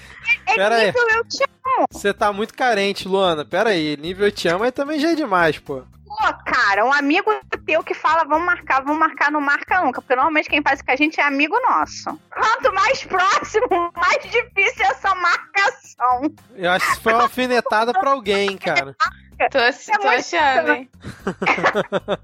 [0.47, 1.17] É, Pera nível aí.
[1.17, 1.54] eu te amo.
[1.91, 3.45] Você tá muito carente, Luana.
[3.45, 5.83] Pera aí, nível te amo aí também já é demais, pô.
[6.07, 7.29] Pô, cara, um amigo
[7.67, 10.01] teu que fala, vamos marcar, vamos marcar, não marca nunca.
[10.01, 12.17] Porque normalmente quem faz com a gente é amigo nosso.
[12.31, 16.33] Quanto mais próximo, mais difícil essa marcação.
[16.55, 18.95] Eu acho que foi uma alfinetada pra alguém, cara.
[19.51, 20.89] Tô, é tô achando, hein?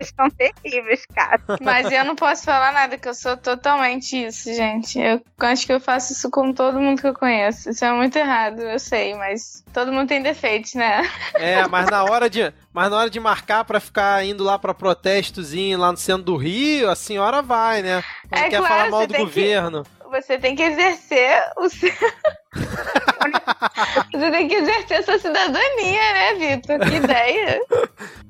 [0.00, 1.40] Estão terríveis, cara.
[1.60, 4.98] Mas eu não posso falar nada, que eu sou totalmente isso, gente.
[4.98, 7.70] Eu acho que eu faço isso com todo mundo que eu conheço.
[7.70, 11.02] Isso é muito errado, eu sei, mas todo mundo tem defeitos, né?
[11.34, 14.74] É, mas na hora de, mas na hora de marcar para ficar indo lá para
[14.74, 18.04] protestozinho lá no centro do Rio, a senhora vai, né?
[18.30, 19.84] Não é quer claro, falar mal do governo.
[19.84, 21.92] Que você tem que exercer o seu.
[24.12, 26.78] você tem que exercer a sua cidadania, né, Vitor?
[26.80, 27.60] Que ideia!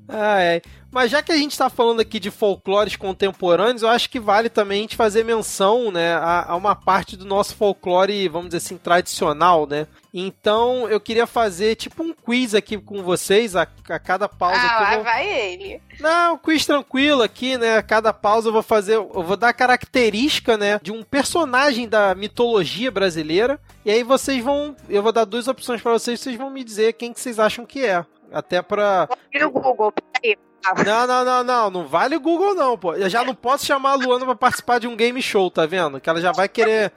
[0.09, 0.61] Ah, é.
[0.91, 4.49] Mas já que a gente está falando aqui de folclores contemporâneos, eu acho que vale
[4.49, 8.57] também a gente fazer menção né, a, a, uma parte do nosso folclore, vamos dizer
[8.59, 9.87] assim, tradicional, né?
[10.13, 14.61] Então eu queria fazer tipo um quiz aqui com vocês a, a cada pausa.
[14.61, 15.05] Ah, lá vou...
[15.05, 15.81] vai ele.
[16.01, 17.77] Não, um quiz tranquilo aqui, né?
[17.77, 22.17] A cada pausa eu vou fazer, eu vou dar característica, né, de um personagem da
[22.17, 23.61] mitologia brasileira.
[23.85, 26.95] E aí vocês vão, eu vou dar duas opções para vocês, vocês vão me dizer
[26.95, 28.05] quem que vocês acham que é.
[28.33, 29.09] Até pra.
[29.43, 30.37] o Google, peraí.
[30.85, 31.71] Não, não, não, não.
[31.71, 32.95] Não vale o Google, não, pô.
[32.95, 36.01] Eu já não posso chamar a Luana pra participar de um game show, tá vendo?
[36.01, 36.93] Que ela já vai querer.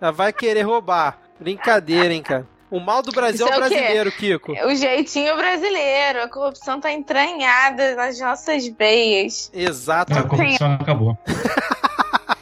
[0.00, 1.18] Já vai querer roubar.
[1.40, 2.46] Brincadeira, hein, cara.
[2.70, 4.52] O mal do Brasil é, é o brasileiro, Kiko.
[4.52, 6.22] O jeitinho brasileiro.
[6.22, 9.50] A corrupção tá entranhada nas nossas veias.
[9.54, 10.16] Exato.
[10.16, 11.18] A corrupção acabou.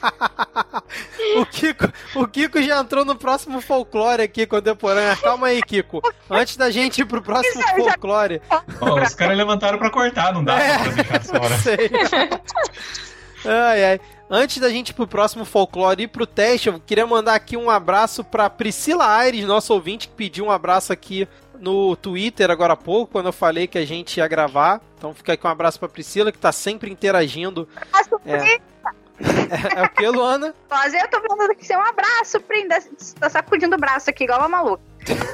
[1.37, 5.17] o, Kiko, o Kiko já entrou no próximo folclore aqui contemporâneo.
[5.21, 6.03] Calma aí, Kiko.
[6.31, 8.41] Antes da gente ir pro próximo folclore.
[8.81, 11.59] Oh, os caras levantaram pra cortar, não dá é, pra deixar fora.
[11.59, 11.91] Sei.
[13.45, 14.01] ai, ai.
[14.29, 17.71] Antes da gente ir pro próximo folclore e pro teste, eu queria mandar aqui um
[17.71, 21.29] abraço pra Priscila Aires, nosso ouvinte, que pediu um abraço aqui
[21.61, 24.81] no Twitter agora há pouco, quando eu falei que a gente ia gravar.
[24.99, 27.69] Então fica aqui um abraço pra Priscila, que tá sempre interagindo.
[28.25, 28.59] É.
[29.21, 30.55] É, é o que, Luana?
[30.69, 32.79] Mas eu tô falando que ser um abraço, Prinda.
[33.21, 34.83] Tô sacudindo o braço aqui, igual uma maluca.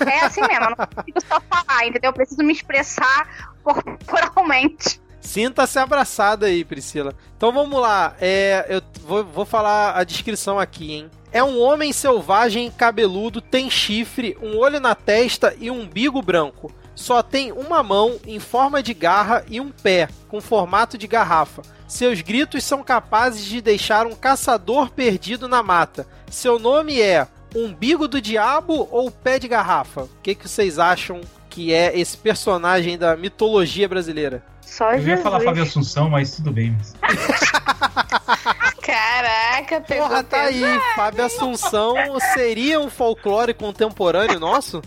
[0.07, 2.11] É assim mesmo, eu não consigo só falar, entendeu?
[2.11, 5.01] Eu preciso me expressar corporalmente.
[5.21, 7.15] Sinta-se abraçada aí, Priscila.
[7.37, 8.15] Então vamos lá.
[8.21, 11.11] É, eu vou, vou falar a descrição aqui, hein?
[11.31, 16.71] É um homem selvagem cabeludo, tem chifre, um olho na testa e um umbigo branco.
[16.95, 21.63] Só tem uma mão em forma de garra e um pé, com formato de garrafa.
[21.93, 26.07] Seus gritos são capazes de deixar um caçador perdido na mata.
[26.31, 30.05] Seu nome é Umbigo do Diabo ou Pé de Garrafa?
[30.05, 34.43] O que, que vocês acham que é esse personagem da mitologia brasileira?
[34.63, 35.23] Só Eu ia Jesus.
[35.23, 36.75] falar Fábio Assunção, mas tudo bem.
[36.79, 36.95] Mas...
[38.81, 40.81] Caraca, pegou Porra, tá aí.
[40.97, 41.95] Fábio Assunção
[42.33, 44.81] seria um folclore contemporâneo nosso?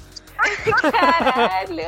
[0.81, 1.83] Caralho.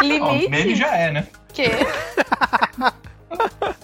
[0.00, 0.48] Ó, Limite.
[0.48, 1.26] meme já é, né?
[1.52, 1.68] quê?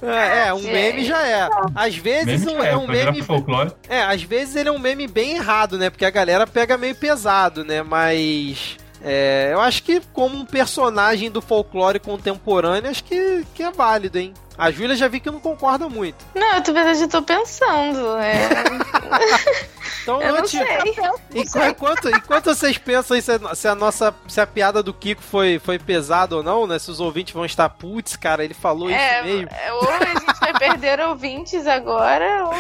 [0.02, 1.48] É, é, um meme já é.
[1.74, 3.22] Às vezes Meme um- é é, um meme.
[3.22, 3.72] folclore.
[3.88, 5.90] É, às vezes ele é um meme bem errado, né?
[5.90, 7.82] Porque a galera pega meio pesado, né?
[7.82, 8.76] Mas.
[9.04, 14.18] é, eu acho que como um personagem do folclore contemporâneo, acho que, que é válido,
[14.18, 14.32] hein?
[14.62, 16.24] A Júlia já vi que não concorda muito.
[16.34, 18.16] Não, eu tô, verdade, eu tô pensando.
[18.18, 18.48] É...
[20.02, 20.60] Então, Eu não sei.
[20.84, 24.92] enqu- enquanto, enquanto vocês pensam aí se a, se a nossa se a piada do
[24.92, 26.76] Kiko foi, foi pesada ou não, né?
[26.80, 29.48] Se os ouvintes vão estar, putz, cara, ele falou É, isso mesmo.
[29.52, 32.54] é, ou a gente vai perder ouvintes agora, ou...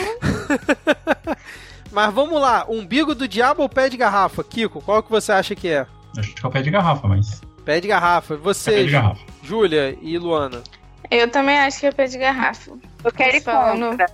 [1.90, 4.44] Mas vamos lá, umbigo do diabo ou pé de garrafa?
[4.44, 5.84] Kiko, qual que você acha que é?
[6.16, 7.40] Acho que é o pé de garrafa, mas.
[7.64, 8.34] Pé de garrafa.
[8.34, 9.20] É pé Você, de garrafa.
[9.42, 10.62] Júlia e Luana.
[11.14, 12.72] Eu também acho que é pé de garrafa.
[13.04, 14.06] Eu quero ir Falando- contra.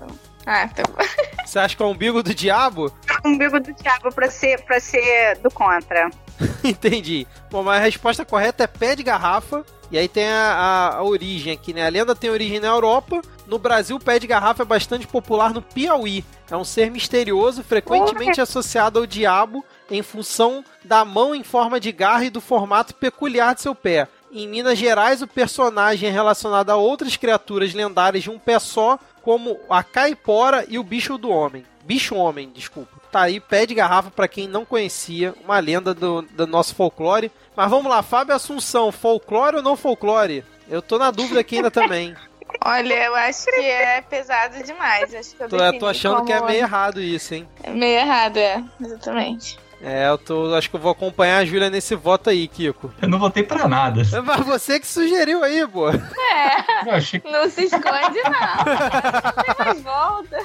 [0.47, 0.97] Ah, tá bom.
[1.47, 2.93] Você acha que é o umbigo do diabo?
[3.25, 6.11] O umbigo do diabo pra ser, pra ser do contra.
[6.65, 7.27] Entendi.
[7.51, 9.65] Bom, mas a resposta correta é pé de garrafa.
[9.91, 11.87] E aí tem a, a- a origem aqui, né?
[11.87, 13.23] A lenda tem origem na Europa.
[13.47, 16.25] No Brasil, o pé de garrafa é bastante popular no Piauí.
[16.51, 21.91] É um ser misterioso, frequentemente associado ao diabo, em função da mão em forma de
[21.93, 24.07] garra e do formato peculiar de seu pé.
[24.31, 28.99] Em Minas Gerais, o personagem é relacionado a outras criaturas lendárias de um pé só,
[29.23, 31.65] como a caipora e o bicho do homem.
[31.85, 32.99] Bicho homem, desculpa.
[33.11, 37.33] Tá aí, pé de garrafa pra quem não conhecia, uma lenda do, do nosso folclore.
[37.57, 40.45] Mas vamos lá, Fábio Assunção, folclore ou não folclore?
[40.69, 42.15] Eu tô na dúvida aqui ainda também.
[42.65, 45.15] Olha, eu acho que é pesado demais.
[45.15, 47.49] Acho que eu Tô, eu tô achando que é como- meio errado isso, hein?
[47.63, 48.63] É meio errado, é.
[48.81, 49.59] Exatamente.
[49.81, 52.93] É, eu tô, acho que eu vou acompanhar a Júlia nesse voto aí, Kiko.
[53.01, 54.03] Eu não votei pra nada.
[54.25, 55.89] Mas você que sugeriu aí, pô.
[55.91, 59.33] É, Eu achei não se esconde, não.
[59.37, 60.39] Não tem mais volta.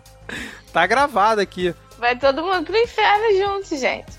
[0.72, 1.74] Tá gravado aqui.
[1.98, 4.12] Vai todo mundo pro inferno junto, gente.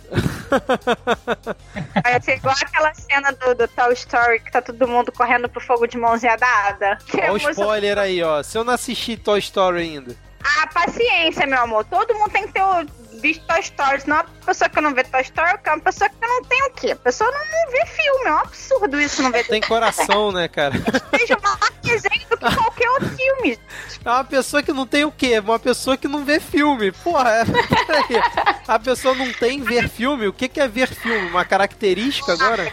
[2.03, 5.61] Vai ser igual aquela cena do, do Toy Story que tá todo mundo correndo pro
[5.61, 6.97] fogo de mãozinha dada.
[7.13, 8.43] Olha o spoiler aí, ó.
[8.43, 10.15] Se eu não assisti Toy Story ainda.
[10.43, 11.85] Ah, paciência, meu amor.
[11.85, 12.85] Todo mundo tem que ter o
[13.21, 14.01] visto Toy Story.
[14.01, 16.71] Senão a pessoa que não vê Toy Story é uma pessoa que não tem o
[16.71, 16.91] quê?
[16.91, 18.25] A pessoa não, não vê filme.
[18.25, 20.73] É um absurdo isso não ver Tem coração, né, cara?
[21.17, 23.59] Seja mais desenho do que qualquer outro filme.
[24.03, 25.39] É uma pessoa que não tem o quê?
[25.39, 26.91] Uma pessoa que não vê filme.
[26.91, 27.45] Porra, é...
[27.85, 28.23] peraí.
[28.67, 30.27] A pessoa não tem ver filme?
[30.27, 31.29] O que que é ver filme?
[31.29, 32.71] Uma característica agora?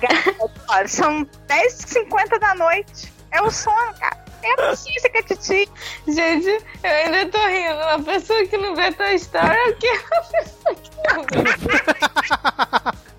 [0.86, 3.12] São 10h50 da noite.
[3.30, 4.27] É o sono, cara.
[4.48, 5.68] É a que a Titi.
[6.06, 7.74] Gente, eu ainda tô rindo.
[7.74, 12.58] Uma pessoa que não vê Toy Story é o que uma pessoa que não vê.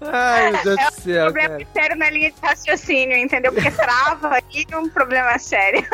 [0.01, 1.67] Ai, meu Deus do É um céu, problema cara.
[1.73, 3.51] sério na linha de raciocínio, entendeu?
[3.53, 5.85] Porque trava aí um problema sério.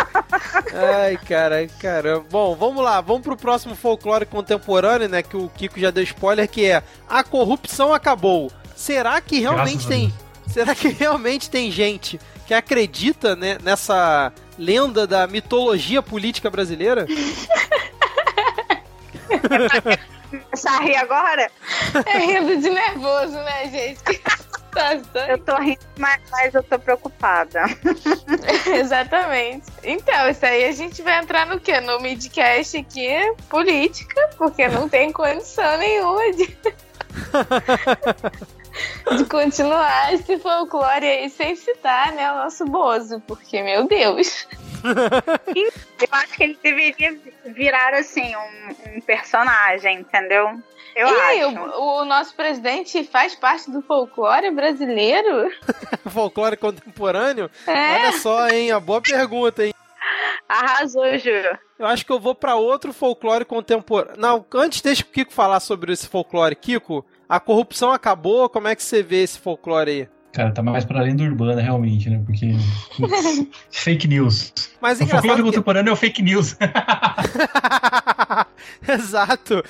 [0.73, 2.25] Ai, cara, caramba.
[2.29, 5.23] Bom, vamos lá, vamos pro próximo folclore contemporâneo, né?
[5.23, 8.51] Que o Kiko já deu spoiler, que é a corrupção acabou.
[8.75, 10.13] Será que realmente Graças a tem.
[10.47, 17.05] Será que realmente tem gente que acredita né, nessa lenda da mitologia política brasileira?
[20.29, 21.51] Começar a rir agora?
[22.05, 23.99] É rindo de nervoso, né, gente?
[24.05, 25.27] Que situação.
[25.27, 27.63] Eu tô rindo, mas, mas eu tô preocupada.
[28.67, 29.65] Exatamente.
[29.84, 31.79] Então, isso aí a gente vai entrar no quê?
[31.79, 33.10] No midcast aqui,
[33.49, 36.58] política, porque não tem condição nenhuma de,
[39.17, 44.47] de continuar esse folclore aí sem citar, né, o nosso Bozo, porque, meu Deus.
[45.55, 50.61] Eu acho que ele deveria virar, assim, um, um personagem, entendeu?
[50.95, 51.21] Eu e acho.
[51.21, 55.51] aí, o, o nosso presidente faz parte do folclore brasileiro?
[56.09, 57.49] folclore contemporâneo?
[57.67, 57.95] É.
[57.95, 58.71] Olha só, hein?
[58.71, 59.73] A boa pergunta, hein?
[60.47, 61.31] Arrasou, Ju.
[61.77, 64.19] Eu acho que eu vou pra outro folclore contemporâneo.
[64.19, 66.55] Não, antes deixa o Kiko falar sobre esse folclore.
[66.55, 68.47] Kiko, a corrupção acabou?
[68.49, 70.07] Como é que você vê esse folclore aí?
[70.33, 72.21] Cara, tá mais pra lenda urbana, realmente, né?
[72.25, 72.51] Porque.
[73.71, 74.51] fake news.
[74.81, 75.43] Mas O folclore que...
[75.43, 76.57] contemporâneo é o fake news.
[78.88, 79.63] Exato.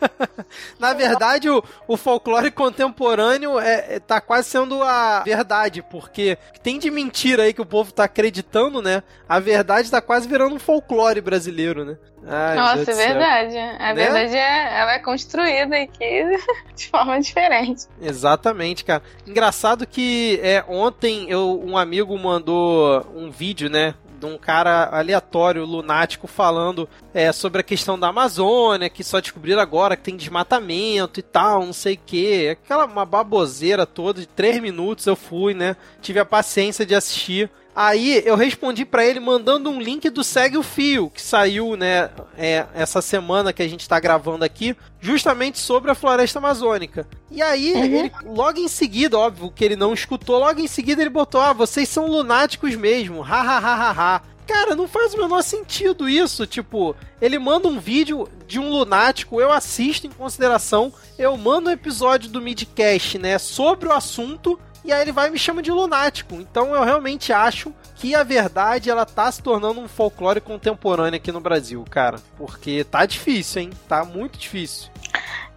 [0.80, 6.78] Na verdade, o, o folclore contemporâneo é, é- tá quase sendo a verdade, porque tem
[6.78, 9.02] de mentira aí que o povo tá acreditando, né?
[9.28, 11.98] A verdade tá quase virando um folclore brasileiro, né?
[12.26, 13.56] Ai, Nossa, é verdade.
[13.78, 16.24] A verdade é, ela é construída aqui
[16.74, 17.86] de forma diferente.
[18.00, 19.02] Exatamente, cara.
[19.26, 23.94] Engraçado que é, ontem eu, um amigo mandou um vídeo, né?
[24.18, 29.62] De um cara aleatório, lunático, falando é, sobre a questão da Amazônia, que só descobriram
[29.62, 32.50] agora que tem desmatamento e tal, não sei o que.
[32.50, 35.74] Aquela uma baboseira toda de três minutos eu fui, né?
[36.02, 37.50] Tive a paciência de assistir.
[37.82, 42.10] Aí eu respondi pra ele mandando um link do Segue o Fio, que saiu, né,
[42.36, 47.08] é, essa semana que a gente tá gravando aqui, justamente sobre a floresta amazônica.
[47.30, 51.08] E aí, ele, logo em seguida, óbvio que ele não escutou, logo em seguida ele
[51.08, 54.22] botou: Ah, vocês são lunáticos mesmo, ha ha ha ha ha.
[54.46, 56.46] Cara, não faz o menor sentido isso.
[56.46, 61.72] Tipo, ele manda um vídeo de um lunático, eu assisto em consideração, eu mando um
[61.72, 65.70] episódio do Midcast, né, sobre o assunto, e aí ele vai e me chama de
[65.70, 66.34] lunático.
[66.36, 71.30] Então eu realmente acho que a verdade ela tá se tornando um folclore contemporâneo aqui
[71.30, 72.18] no Brasil, cara.
[72.36, 73.70] Porque tá difícil, hein?
[73.88, 74.90] Tá muito difícil.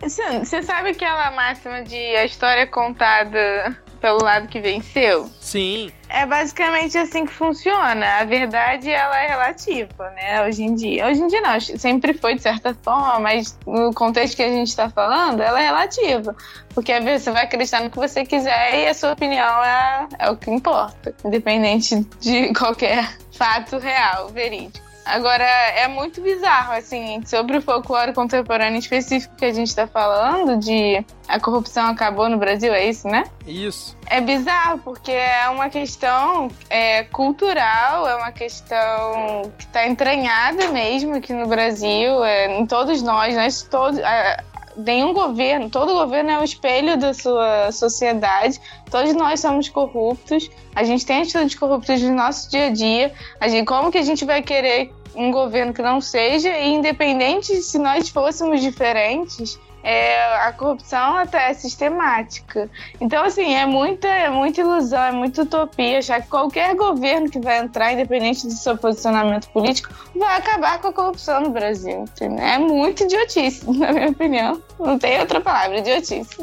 [0.02, 5.32] Você sabe aquela máxima de a história é contada pelo lado que venceu?
[5.40, 8.06] Sim, É basicamente assim que funciona.
[8.20, 10.46] A verdade ela é relativa, né?
[10.46, 11.08] Hoje em dia.
[11.08, 14.68] Hoje em dia não, sempre foi de certa forma, mas no contexto que a gente
[14.68, 16.36] está falando, ela é relativa.
[16.76, 20.08] Porque às vezes você vai acreditar no que você quiser e a sua opinião é,
[20.20, 24.83] é o que importa, independente de qualquer fato real, verídico.
[25.06, 30.58] Agora, é muito bizarro, assim, sobre o folclore contemporâneo específico que a gente tá falando,
[30.58, 33.24] de a corrupção acabou no Brasil, é isso, né?
[33.46, 33.98] isso.
[34.06, 41.16] É bizarro, porque é uma questão é, cultural, é uma questão que está entranhada mesmo
[41.16, 44.00] aqui no Brasil, é, em todos nós, nós todos.
[44.00, 44.44] é,
[44.76, 48.60] nenhum governo, todo governo é o espelho da sua sociedade,
[48.90, 53.48] todos nós somos corruptos, a gente tem atitudes corruptas no nosso dia a dia, a
[53.48, 57.78] gente, como que a gente vai querer um governo que não seja, e independente se
[57.78, 62.70] nós fôssemos diferentes, é, a corrupção até é sistemática.
[63.02, 67.40] Então, assim, é muita, é muita ilusão, é muita utopia achar que qualquer governo que
[67.40, 72.04] vai entrar, independente do seu posicionamento político, vai acabar com a corrupção no Brasil.
[72.04, 72.46] entendeu?
[72.46, 74.64] É muito idiotice, na minha opinião.
[74.80, 76.38] Não tem outra palavra, idiotice.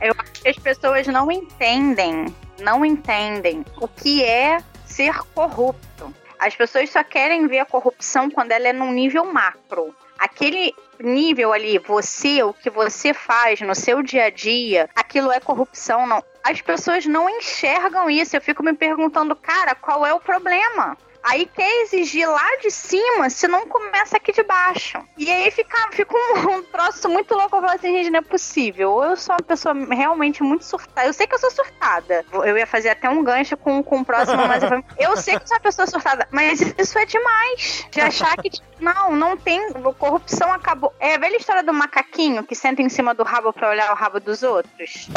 [0.00, 6.14] Eu acho que as pessoas não entendem, não entendem o que é ser corrupto.
[6.38, 9.94] As pessoas só querem ver a corrupção quando ela é num nível macro.
[10.18, 15.40] Aquele nível ali, você, o que você faz no seu dia a dia, aquilo é
[15.40, 16.22] corrupção, não.
[16.42, 18.36] As pessoas não enxergam isso.
[18.36, 20.96] Eu fico me perguntando, cara, qual é o problema?
[21.24, 24.98] Aí quer exigir lá de cima se não começa aqui de baixo.
[25.16, 27.56] E aí fica, fica um, um troço muito louco.
[27.56, 28.92] Eu falo assim, gente, não é possível.
[28.92, 31.08] Ou eu sou uma pessoa realmente muito surtada.
[31.08, 32.26] Eu sei que eu sou surtada.
[32.30, 35.36] Eu ia fazer até um gancho com, com o próximo, mas eu, falei, eu sei
[35.38, 36.28] que eu sou uma pessoa surtada.
[36.30, 37.86] Mas isso é demais.
[37.90, 39.72] De achar que, tipo, não, não tem.
[39.98, 40.92] Corrupção acabou.
[41.00, 43.94] É a velha história do macaquinho que senta em cima do rabo pra olhar o
[43.94, 45.08] rabo dos outros.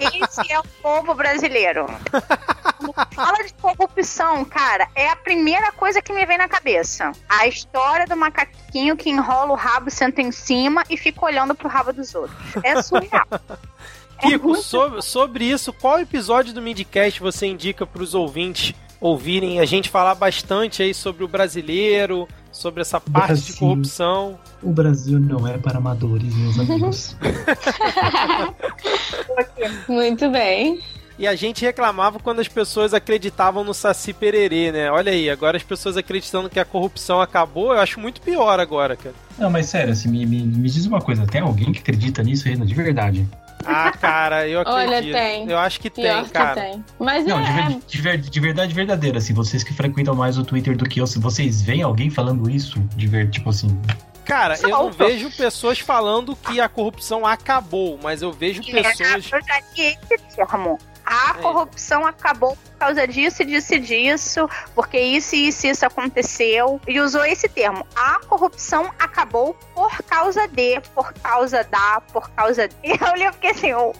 [0.00, 1.86] Esse é o povo brasileiro.
[2.78, 5.43] Quando fala de corrupção, cara, é a primeira
[5.76, 7.12] coisa que me vem na cabeça.
[7.28, 11.68] A história do macaquinho que enrola o rabo, senta em cima e fica olhando pro
[11.68, 12.36] rabo dos outros.
[12.62, 13.26] É surreal.
[14.18, 19.60] É Kiko, muito- sobre, sobre isso, qual episódio do Midcast você indica pros ouvintes ouvirem
[19.60, 23.56] a gente falar bastante aí sobre o brasileiro, sobre essa parte de Brasil.
[23.58, 24.38] corrupção?
[24.62, 27.14] O Brasil não é para amadores, meus amigos.
[29.88, 30.80] Muito bem.
[31.18, 34.90] E a gente reclamava quando as pessoas acreditavam no Saci Pererê, né?
[34.90, 38.96] Olha aí, agora as pessoas acreditando que a corrupção acabou, eu acho muito pior agora,
[38.96, 39.14] cara.
[39.38, 42.48] Não, mas sério, assim, me, me, me diz uma coisa, tem alguém que acredita nisso,
[42.48, 43.28] Renan, de verdade?
[43.64, 45.14] Ah, cara, eu Olha, acredito.
[45.14, 45.48] tem.
[45.48, 46.60] Eu acho que Pior tem, que cara.
[46.60, 46.84] tem.
[46.98, 50.36] Mas Não, de, é, ver- de, ver- de verdade verdadeira, assim, vocês que frequentam mais
[50.36, 53.68] o Twitter do que eu, se vocês veem alguém falando isso, de ver, tipo assim,
[54.24, 59.30] Cara, eu não vejo pessoas falando que a corrupção acabou, mas eu vejo pessoas.
[61.04, 61.42] A É.
[61.42, 65.84] corrupção acabou por causa disso e disso e disso, porque isso e isso e isso
[65.86, 66.80] aconteceu.
[66.88, 67.86] E usou esse termo.
[67.94, 72.74] A corrupção acabou por causa de, por causa da, por causa de.
[72.84, 73.92] Eu li e fiquei assim, o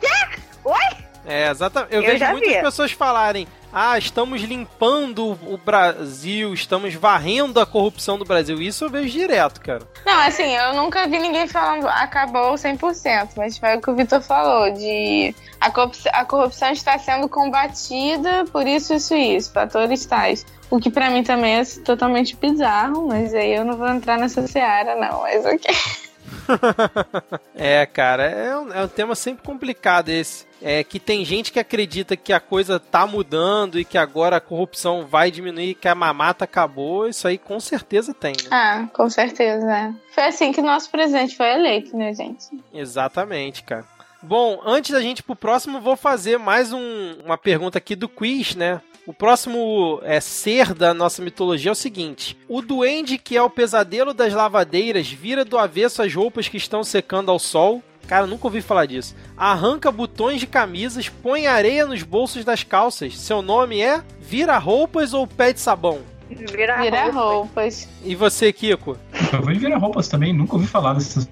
[0.00, 0.40] quê?
[0.64, 1.04] Oi?
[1.26, 1.94] É, exatamente.
[1.94, 2.60] Eu, Eu vejo muitas vi.
[2.60, 8.60] pessoas falarem: ah, estamos limpando o Brasil, estamos varrendo a corrupção do Brasil.
[8.60, 9.82] Isso eu vejo direto, cara.
[10.04, 14.20] Não, assim, eu nunca vi ninguém falando acabou 100%, mas foi o que o Vitor
[14.20, 15.34] falou, de
[15.64, 20.44] a corrupção, a corrupção está sendo combatida por isso, isso e isso, fatores tais.
[20.70, 24.46] O que pra mim também é totalmente bizarro, mas aí eu não vou entrar nessa
[24.46, 25.74] seara, não, mas ok.
[27.54, 30.44] É, cara, é um, é um tema sempre complicado esse.
[30.60, 34.40] É que tem gente que acredita que a coisa tá mudando e que agora a
[34.40, 37.06] corrupção vai diminuir, que a mamata acabou.
[37.08, 38.48] Isso aí com certeza tem, né?
[38.50, 39.94] Ah, com certeza, né?
[40.12, 42.46] Foi assim que o nosso presidente foi eleito, né, gente?
[42.72, 43.93] Exatamente, cara.
[44.26, 48.08] Bom, antes da gente ir pro próximo, vou fazer mais um- uma pergunta aqui do
[48.08, 48.80] quiz, né?
[49.06, 53.50] O próximo é, ser da nossa mitologia é o seguinte: o duende que é o
[53.50, 57.82] pesadelo das lavadeiras vira do avesso as roupas que estão secando ao sol.
[58.06, 59.14] Cara, nunca ouvi falar disso.
[59.36, 63.18] Arranca botões de camisas, põe areia nos bolsos das calças.
[63.18, 66.00] Seu nome é Vira Roupas ou Pé de Sabão?
[66.34, 67.20] Vira, Vira roupa.
[67.20, 67.88] roupas.
[68.04, 68.96] E você, Kiko?
[69.32, 71.28] Eu vou virar roupas também, nunca ouvi falar dessas.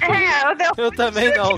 [0.00, 1.50] É, eu dei Eu também não.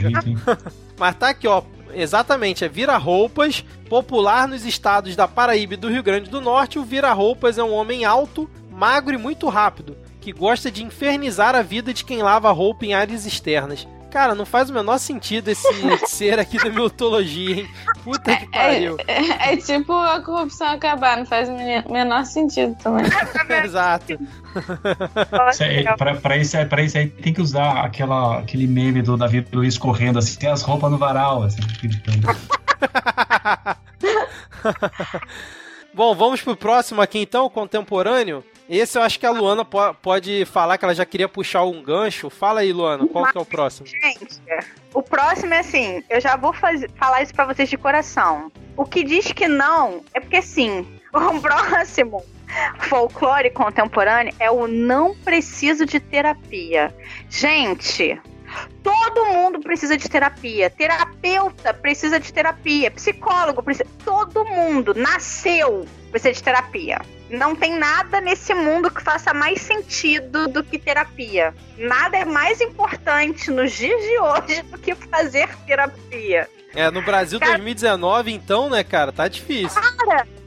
[0.99, 1.63] Mas tá aqui, ó.
[1.95, 6.79] Exatamente, é vira-roupas, popular nos estados da Paraíba e do Rio Grande do Norte.
[6.79, 11.61] O vira-roupas é um homem alto, magro e muito rápido, que gosta de infernizar a
[11.61, 13.87] vida de quem lava roupa em áreas externas.
[14.13, 15.67] Cara, não faz o menor sentido esse
[16.07, 17.69] ser aqui da mitologia, hein?
[18.05, 18.97] Puta que pariu.
[19.09, 21.53] É, é tipo a corrupção acabar, não faz o
[21.91, 23.07] menor sentido também.
[23.65, 24.19] Exato.
[25.51, 29.01] Isso aí, pra, pra, isso, aí- pra isso aí tem que usar aquela, aquele meme
[29.01, 32.29] do Davi Luiz correndo assim, tem as roupas no varal, assim, gritando.
[35.95, 38.43] Bom, vamos pro próximo aqui então, contemporâneo.
[38.69, 41.83] Esse eu acho que a Luana po- pode falar que ela já queria puxar um
[41.83, 42.31] gancho.
[42.31, 43.87] Fala aí, Luana, qual que é o próximo?
[43.87, 44.41] Gente,
[44.95, 48.51] o próximo é assim, eu já vou fazer, falar isso pra vocês de coração.
[48.77, 50.87] O que diz que não é porque sim.
[51.13, 52.25] O próximo
[52.89, 56.95] folclore contemporâneo é o não preciso de terapia.
[57.29, 58.19] Gente,
[58.83, 60.71] todo mundo precisa de terapia.
[60.71, 62.91] Terapeuta precisa de terapia.
[62.91, 63.89] Psicólogo precisa.
[64.05, 67.01] Todo mundo nasceu precisa de terapia.
[67.31, 71.55] Não tem nada nesse mundo que faça mais sentido do que terapia.
[71.79, 76.49] Nada é mais importante nos dias de hoje do que fazer terapia.
[76.75, 79.81] É, no Brasil Cara- 2019, então, né, cara, tá difícil.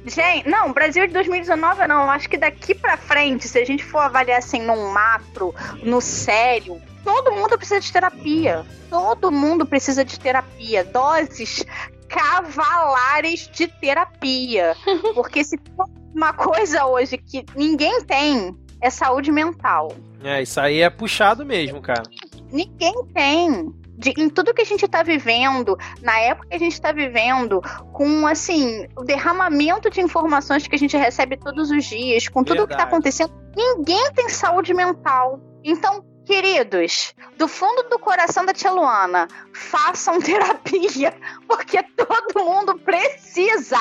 [0.06, 2.10] Gente, não, Brasil de 2019 não.
[2.12, 6.80] Acho que daqui pra frente, se a gente for avaliar assim num macro, no sério,
[7.06, 8.66] todo mundo precisa de terapia.
[8.90, 10.84] Todo mundo precisa de terapia.
[10.84, 11.64] Doses
[12.10, 14.76] cavalares de terapia.
[15.14, 19.94] Porque se for uma coisa hoje que ninguém tem, é saúde mental.
[20.24, 22.04] É, isso aí é puxado mesmo, cara.
[22.52, 23.74] Ninguém tem.
[23.98, 27.62] De- em tudo que a gente tá vivendo, na época que a gente tá vivendo,
[27.94, 32.64] com assim, o derramamento de informações que a gente recebe todos os dias, com tudo
[32.64, 32.90] o que tá Verdade.
[32.90, 35.40] acontecendo, ninguém tem saúde mental.
[35.64, 41.14] Então, queridos, do fundo do coração da tia Luana, façam terapia,
[41.48, 43.78] porque todo mundo precisa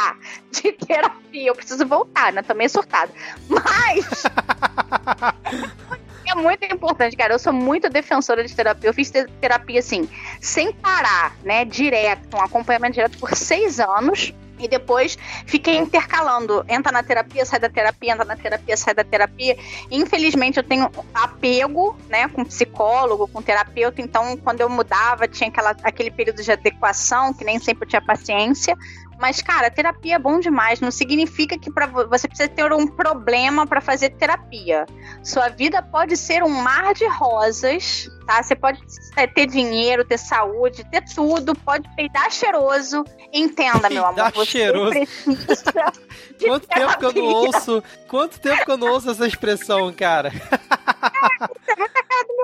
[0.51, 1.49] de terapia.
[1.49, 2.42] Eu preciso voltar, né?
[2.42, 3.11] Também surtada.
[3.49, 4.22] Mas
[6.26, 7.34] é muito importante, cara.
[7.34, 8.90] Eu sou muito defensora de terapia.
[8.90, 10.09] Eu fiz te- terapia assim,
[10.40, 11.64] sem parar, né?
[11.64, 14.32] Direto, um acompanhamento direto por seis anos.
[14.59, 16.64] E depois fiquei intercalando.
[16.68, 19.57] Entra na terapia, sai da terapia, entra na terapia, sai da terapia.
[19.90, 24.00] Infelizmente, eu tenho apego, né, com psicólogo, com terapeuta.
[24.00, 28.02] Então, quando eu mudava, tinha aquela, aquele período de adequação, que nem sempre eu tinha
[28.02, 28.76] paciência.
[29.18, 30.80] Mas, cara, terapia é bom demais.
[30.80, 34.86] Não significa que pra, vo- você precisa ter um problema para fazer terapia.
[35.22, 38.42] Sua vida pode ser um mar de rosas, tá?
[38.42, 38.80] Você pode
[39.16, 43.04] é, ter dinheiro, ter saúde, ter tudo, pode peidar cheiroso.
[43.32, 44.30] Entenda, meu amor.
[44.32, 44.94] Peidar cheiroso.
[46.44, 47.22] Quanto tempo que eu não terapia.
[47.22, 47.84] ouço.
[48.08, 50.32] Quanto tempo que eu não ouço essa expressão, cara?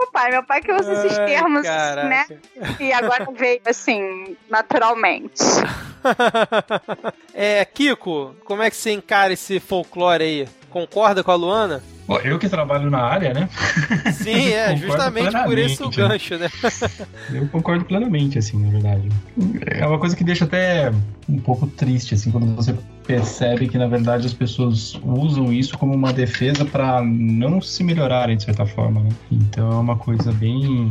[0.01, 2.09] Meu pai, meu pai que usa esses Ai, termos, caraca.
[2.09, 2.27] né?
[2.81, 5.43] E agora veio assim, naturalmente.
[7.35, 10.49] É, Kiko, como é que você encara esse folclore aí?
[10.71, 11.83] Concorda com a Luana?
[12.11, 13.49] Bom, eu que trabalho na área, né?
[14.13, 16.49] Sim, é, justamente por isso o gancho, né?
[17.33, 19.09] Eu concordo plenamente, assim, na verdade.
[19.67, 20.93] É uma coisa que deixa até
[21.29, 22.75] um pouco triste, assim, quando você
[23.07, 28.37] percebe que, na verdade, as pessoas usam isso como uma defesa para não se melhorarem,
[28.37, 29.11] de certa forma, né?
[29.31, 30.91] Então é uma coisa bem.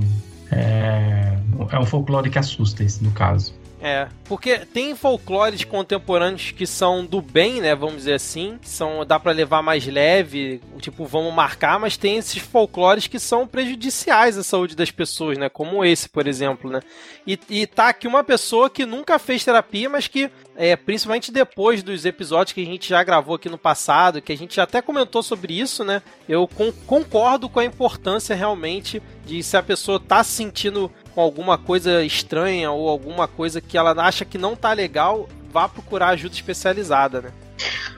[0.52, 1.38] É,
[1.70, 3.54] é um folclore que assusta, esse, no caso.
[3.82, 9.18] É, porque tem folclores contemporâneos que são do bem, né, vamos dizer assim, são dá
[9.18, 14.44] para levar mais leve, tipo, vamos marcar, mas tem esses folclores que são prejudiciais à
[14.44, 16.82] saúde das pessoas, né, como esse, por exemplo, né.
[17.26, 20.30] E, e tá aqui uma pessoa que nunca fez terapia, mas que
[20.62, 24.38] é, principalmente depois dos episódios que a gente já gravou aqui no passado, que a
[24.38, 26.02] gente até comentou sobre isso, né?
[26.28, 31.22] Eu con concordo com a importância realmente de se a pessoa tá se sentindo com
[31.22, 36.10] alguma coisa estranha ou alguma coisa que ela acha que não tá legal, vá procurar
[36.10, 37.32] ajuda especializada, né?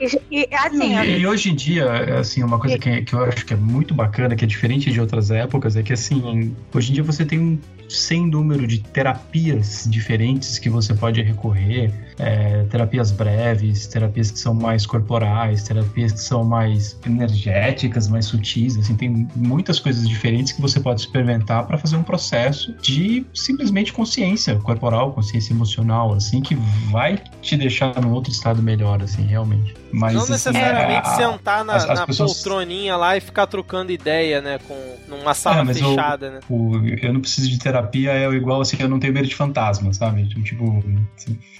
[0.00, 3.46] E, e, assim, e, e, hoje em dia, assim, uma coisa que, que eu acho
[3.46, 6.94] que é muito bacana, que é diferente de outras épocas, é que assim, hoje em
[6.94, 7.58] dia você tem um
[7.88, 11.92] sem número de terapias diferentes que você pode recorrer,
[12.22, 18.78] é, terapias breves, terapias que são mais corporais, terapias que são mais energéticas, mais sutis,
[18.78, 23.92] assim, tem muitas coisas diferentes que você pode experimentar para fazer um processo de simplesmente
[23.92, 26.54] consciência corporal, consciência emocional, assim, que
[26.90, 29.74] vai te deixar num outro estado melhor, assim, realmente.
[29.92, 32.34] Mas, não assim, necessariamente é, sentar na, as, as na pessoas...
[32.34, 36.40] poltroninha lá e ficar trocando ideia, né, com numa sala é, fechada, eu, né?
[36.48, 39.92] O, eu não preciso de terapia, é igual assim, eu não tenho medo de fantasma,
[39.92, 40.26] sabe?
[40.42, 40.82] Tipo,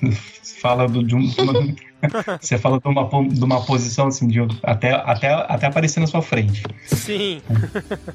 [0.60, 1.52] fala do, de, de uma,
[2.40, 6.22] você fala de uma, de uma posição assim, de até, até, até aparecer na sua
[6.22, 6.62] frente.
[6.86, 7.40] Sim.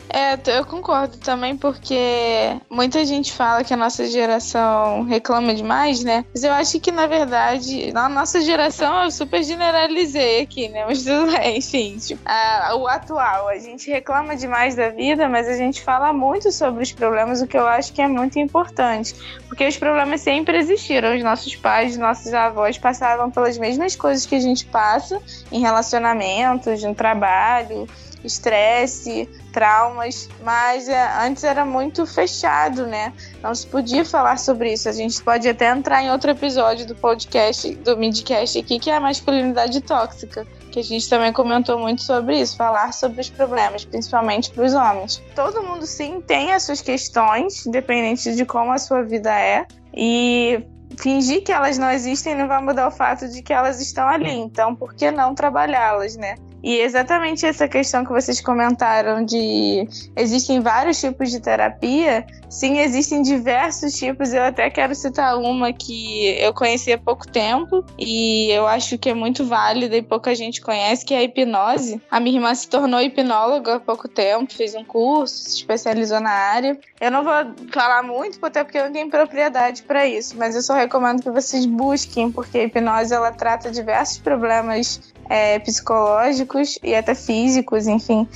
[0.09, 6.25] É, eu concordo também, porque muita gente fala que a nossa geração reclama demais, né?
[6.33, 10.85] Mas eu acho que, na verdade, na nossa geração eu super generalizei aqui, né?
[10.85, 11.97] Mas tudo bem, enfim.
[11.97, 16.51] Tipo, a, o atual, a gente reclama demais da vida, mas a gente fala muito
[16.51, 19.15] sobre os problemas, o que eu acho que é muito importante.
[19.47, 21.15] Porque os problemas sempre existiram.
[21.15, 25.21] Os nossos pais, nossos avós passavam pelas mesmas mesmas coisas que a gente passa
[25.51, 27.87] em relacionamentos, no trabalho,
[28.23, 33.13] estresse, traumas, mas é, antes era muito fechado, né?
[33.41, 34.87] Não se podia falar sobre isso.
[34.87, 38.95] A gente pode até entrar em outro episódio do podcast, do Midcast aqui, que é
[38.95, 43.85] a masculinidade tóxica, que a gente também comentou muito sobre isso, falar sobre os problemas,
[43.85, 45.21] principalmente para os homens.
[45.33, 49.65] Todo mundo sim tem as suas questões, independente de como a sua vida é.
[49.93, 50.63] E
[50.97, 54.31] fingir que elas não existem não vai mudar o fato de que elas estão ali.
[54.31, 56.35] Então, por que não trabalhá-las, né?
[56.67, 59.87] E exatamente essa questão que vocês comentaram de
[60.17, 64.33] existem vários tipos de terapia, sim, existem diversos tipos.
[64.33, 69.09] Eu até quero citar uma que eu conheci há pouco tempo e eu acho que
[69.09, 72.01] é muito válida e pouca gente conhece, que é a hipnose.
[72.11, 76.31] A minha irmã se tornou hipnóloga há pouco tempo, fez um curso, se especializou na
[76.31, 76.77] área.
[76.99, 77.33] Eu não vou
[77.71, 81.31] falar muito, até porque eu não tenho propriedade para isso, mas eu só recomendo que
[81.31, 88.27] vocês busquem, porque a hipnose ela trata diversos problemas é, psicológicos e até físicos, enfim,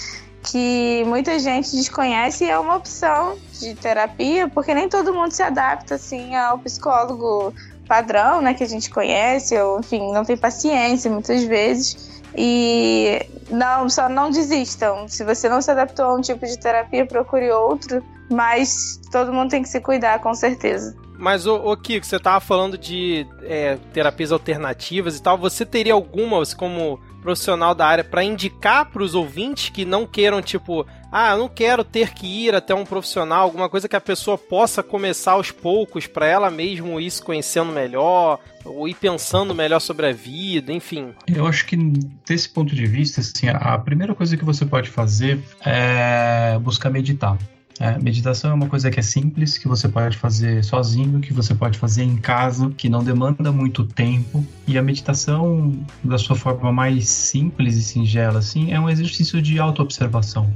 [0.43, 5.43] que muita gente desconhece e é uma opção de terapia, porque nem todo mundo se
[5.43, 7.53] adapta assim ao psicólogo
[7.87, 12.21] padrão, né, que a gente conhece, ou enfim, não tem paciência muitas vezes.
[12.35, 15.07] E não, só não desistam.
[15.07, 18.01] Se você não se adaptou a um tipo de terapia, procure outro,
[18.31, 20.95] mas todo mundo tem que se cuidar, com certeza.
[21.17, 25.37] Mas, ô, ô Kiko, você tava falando de é, terapias alternativas e tal.
[25.37, 30.07] Você teria alguma, você como profissional da área, para indicar para os ouvintes que não
[30.07, 33.95] queiram, tipo, ah, eu não quero ter que ir até um profissional, alguma coisa que
[33.95, 38.95] a pessoa possa começar aos poucos para ela mesmo ir se conhecendo melhor, ou ir
[38.95, 41.13] pensando melhor sobre a vida, enfim.
[41.27, 41.77] Eu acho que
[42.25, 47.37] desse ponto de vista, assim, a primeira coisa que você pode fazer é buscar meditar.
[47.79, 51.55] É, meditação é uma coisa que é simples, que você pode fazer sozinho, que você
[51.55, 54.45] pode fazer em casa, que não demanda muito tempo.
[54.67, 59.59] E a meditação, da sua forma mais simples e singela, assim, é um exercício de
[59.59, 60.51] autoobservação.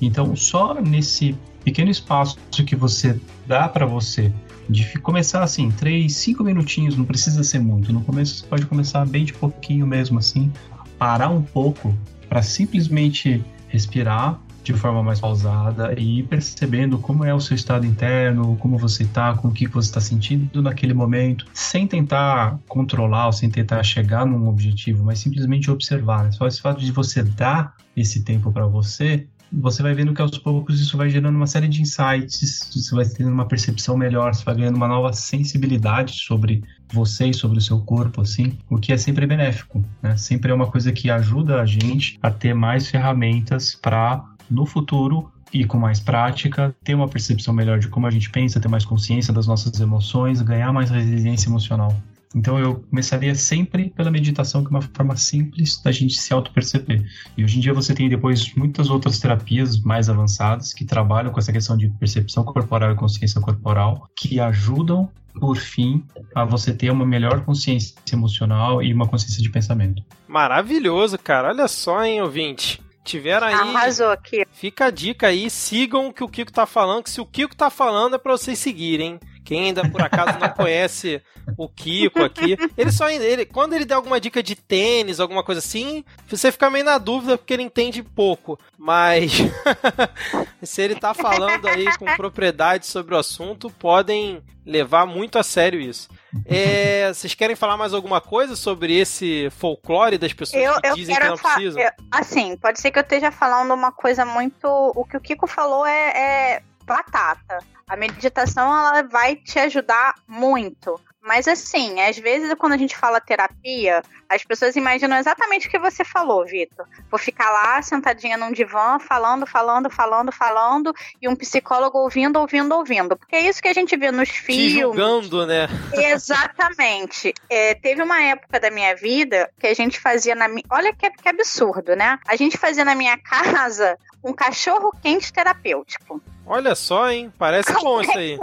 [0.00, 4.32] Então, só nesse pequeno espaço que você dá para você
[4.68, 7.92] de começar assim, três, cinco minutinhos, não precisa ser muito.
[7.92, 10.52] No começo você pode começar bem de pouquinho mesmo assim,
[10.98, 11.94] parar um pouco
[12.28, 18.56] para simplesmente respirar, de forma mais pausada e percebendo como é o seu estado interno,
[18.56, 23.32] como você está, com o que você está sentindo naquele momento, sem tentar controlar ou
[23.32, 26.24] sem tentar chegar num objetivo, mas simplesmente observar.
[26.24, 26.32] Né?
[26.32, 30.38] Só esse fato de você dar esse tempo para você, você vai vendo que aos
[30.38, 34.44] poucos isso vai gerando uma série de insights, você vai tendo uma percepção melhor, você
[34.44, 38.92] vai ganhando uma nova sensibilidade sobre você e sobre o seu corpo, assim, o que
[38.92, 40.16] é sempre benéfico, né?
[40.16, 45.32] Sempre é uma coisa que ajuda a gente a ter mais ferramentas para no futuro
[45.52, 48.84] e com mais prática, ter uma percepção melhor de como a gente pensa, ter mais
[48.84, 51.94] consciência das nossas emoções, ganhar mais resiliência emocional.
[52.34, 57.04] Então eu começaria sempre pela meditação, que é uma forma simples da gente se auto-perceber.
[57.36, 61.38] E hoje em dia você tem depois muitas outras terapias mais avançadas que trabalham com
[61.38, 66.02] essa questão de percepção corporal e consciência corporal, que ajudam, por fim,
[66.34, 70.02] a você ter uma melhor consciência emocional e uma consciência de pensamento.
[70.26, 71.48] Maravilhoso, cara.
[71.48, 72.80] Olha só, hein, ouvinte.
[73.04, 73.54] Tiveram aí.
[73.54, 74.44] Arrasou aqui.
[74.52, 77.56] Fica a dica aí, sigam o que o Kiko tá falando, que se o Kiko
[77.56, 79.18] tá falando é pra vocês seguirem.
[79.44, 81.20] Quem ainda por acaso não conhece
[81.58, 85.58] o Kiko aqui, ele só ele, quando ele der alguma dica de tênis, alguma coisa
[85.58, 89.32] assim, você fica meio na dúvida porque ele entende pouco, mas
[90.62, 95.80] se ele tá falando aí com propriedade sobre o assunto, podem levar muito a sério
[95.80, 96.08] isso.
[96.46, 100.94] É, vocês querem falar mais alguma coisa sobre esse folclore das pessoas Eu, que eu
[100.94, 101.82] dizem que não precisam?
[101.82, 104.66] eu- assim, pode ser que eu esteja falando uma coisa muito.
[104.94, 106.08] O que o Kiko falou é,
[106.56, 107.58] é batata.
[107.88, 110.98] A meditação ela vai te ajudar muito.
[111.22, 115.78] Mas assim, às vezes quando a gente fala terapia, as pessoas imaginam exatamente o que
[115.78, 116.84] você falou, Vitor.
[117.08, 122.74] Vou ficar lá sentadinha num divã, falando, falando, falando, falando, e um psicólogo ouvindo, ouvindo,
[122.74, 123.16] ouvindo.
[123.16, 124.72] Porque é isso que a gente vê nos Te filmes.
[124.72, 125.68] julgando, né?
[125.92, 127.32] Exatamente.
[127.48, 130.64] É, teve uma época da minha vida que a gente fazia na minha.
[130.70, 132.18] Olha que, que absurdo, né?
[132.26, 136.20] A gente fazia na minha casa um cachorro quente terapêutico.
[136.46, 137.32] Olha só, hein?
[137.38, 138.38] Parece bom isso aí.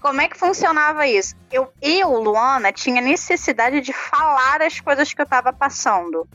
[0.00, 1.34] Como é que funcionava isso?
[1.52, 6.26] Eu, eu, Luana, tinha necessidade de falar as coisas que eu estava passando.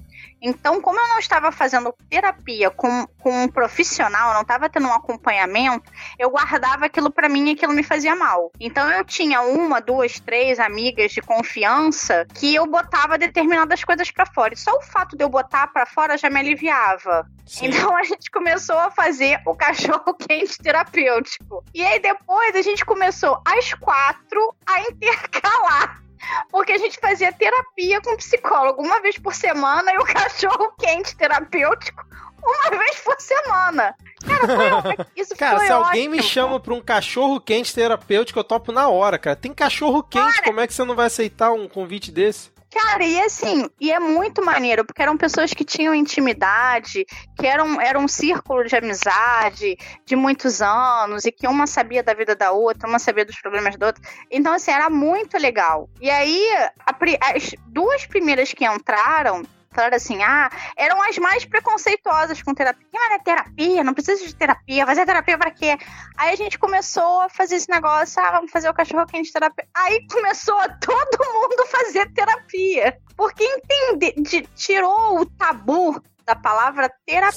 [0.41, 4.93] Então, como eu não estava fazendo terapia com, com um profissional, não estava tendo um
[4.93, 8.51] acompanhamento, eu guardava aquilo para mim e aquilo me fazia mal.
[8.59, 14.25] Então, eu tinha uma, duas, três amigas de confiança que eu botava determinadas coisas para
[14.25, 14.53] fora.
[14.53, 17.27] E só o fato de eu botar para fora já me aliviava.
[17.45, 17.67] Sim.
[17.67, 21.63] Então a gente começou a fazer o cachorro quente terapêutico.
[21.73, 26.05] E aí depois a gente começou às quatro a intercalar.
[26.49, 31.15] Porque a gente fazia terapia com psicólogo uma vez por semana e o cachorro quente
[31.15, 32.03] terapêutico
[32.43, 33.95] uma vez por semana.
[34.26, 36.32] Cara, foi, isso Cara, foi se alguém me ótimo.
[36.32, 39.36] chama pra um cachorro quente terapêutico, eu topo na hora, cara.
[39.36, 42.55] Tem cachorro quente, como é que você não vai aceitar um convite desse?
[42.76, 47.05] Cara, e assim, e é muito maneiro, porque eram pessoas que tinham intimidade,
[47.39, 52.13] que eram, era um círculo de amizade de muitos anos, e que uma sabia da
[52.13, 54.03] vida da outra, uma sabia dos problemas da outra.
[54.30, 55.89] Então, assim, era muito legal.
[56.01, 56.45] E aí,
[56.86, 56.93] a
[57.34, 59.43] as duas primeiras que entraram,
[59.76, 62.86] falaram assim, ah, eram as mais preconceituosas com terapia.
[62.93, 65.78] Mas é terapia, não precisa de terapia, fazer terapia pra quê?
[66.17, 69.67] Aí a gente começou a fazer esse negócio, ah, vamos fazer o cachorro quente terapia.
[69.76, 72.97] Aí começou a todo mundo fazer terapia.
[73.15, 77.32] Porque entende, de- tirou o tabu da palavra terapia.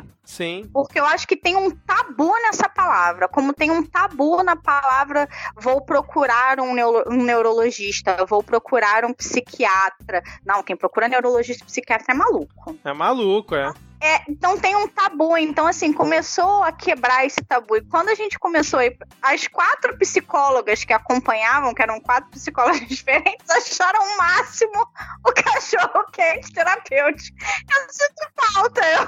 [0.00, 0.68] Sim, sim.
[0.72, 5.28] Porque eu acho que tem um tabu nessa palavra, como tem um tabu na palavra
[5.56, 10.22] vou procurar um, neuro- um neurologista, vou procurar um psiquiatra.
[10.44, 12.76] Não, quem procura neurologista e psiquiatra é maluco.
[12.84, 13.72] É maluco, é.
[14.04, 15.36] É, então tem um tabu.
[15.36, 17.76] Então, assim, começou a quebrar esse tabu.
[17.76, 22.28] E quando a gente começou a ir, as quatro psicólogas que acompanhavam, que eram quatro
[22.30, 24.88] psicólogas diferentes, acharam o máximo
[25.24, 27.38] o cachorro quente terapêutico.
[27.72, 29.01] Eu sinto falta, eu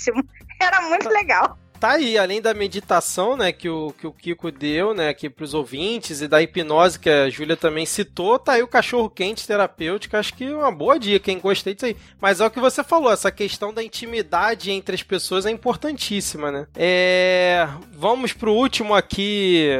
[0.00, 0.24] máximo.
[0.60, 1.58] Era muito legal.
[1.78, 5.54] Tá aí, além da meditação, né, que o, que o Kiko deu, né, aqui pros
[5.54, 10.14] ouvintes, e da hipnose que a Júlia também citou, tá aí o cachorro quente terapêutico,
[10.14, 11.96] acho que é uma boa dica, hein, gostei disso aí.
[12.20, 16.52] Mas é o que você falou, essa questão da intimidade entre as pessoas é importantíssima,
[16.52, 16.66] né.
[16.76, 17.66] É...
[17.92, 19.70] Vamos pro último aqui,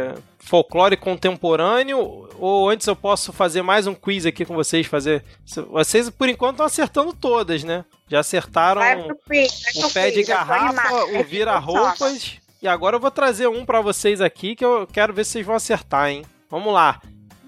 [0.41, 5.23] folclore contemporâneo, ou antes eu posso fazer mais um quiz aqui com vocês, fazer...
[5.71, 7.85] Vocês, por enquanto, estão acertando todas, né.
[8.09, 8.81] Já acertaram
[9.29, 12.39] quiz, o pé de quiz, garrafa, o vira-roupas.
[12.61, 15.47] E agora eu vou trazer um pra vocês aqui que eu quero ver se vocês
[15.47, 16.23] vão acertar, hein?
[16.51, 17.01] Vamos lá.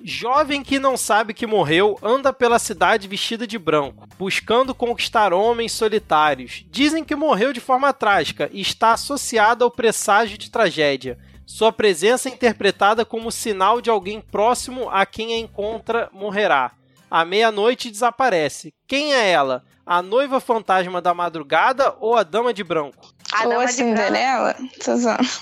[0.05, 5.72] Jovem que não sabe que morreu anda pela cidade vestida de branco, buscando conquistar homens
[5.72, 6.64] solitários.
[6.70, 11.18] Dizem que morreu de forma trágica e está associado ao presságio de tragédia.
[11.53, 16.72] Sua presença é interpretada como sinal de alguém próximo a quem a encontra morrerá.
[17.11, 18.72] À meia-noite desaparece.
[18.88, 19.62] Quem é ela?
[19.84, 23.07] A noiva fantasma da madrugada ou a dama de branco?
[23.30, 23.98] A Ou dama a de branco.
[23.98, 24.57] Cinderela?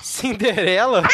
[0.03, 1.03] Cinderela?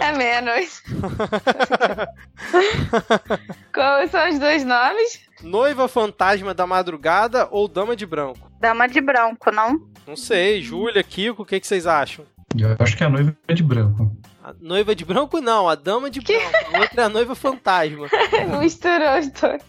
[0.00, 0.72] É meia-noite.
[3.74, 5.20] Quais são os dois nomes?
[5.42, 8.50] noiva fantasma da madrugada ou dama de branco?
[8.58, 9.86] Dama de branco, não?
[10.06, 10.62] Não sei.
[10.62, 12.24] Júlia, Kiko, o que, que vocês acham?
[12.56, 14.10] Eu acho que a noiva é de branco.
[14.42, 16.50] A noiva de branco não, a dama de branco.
[16.74, 18.06] A outra é a noiva fantasma.
[18.60, 19.62] Misturou os dois.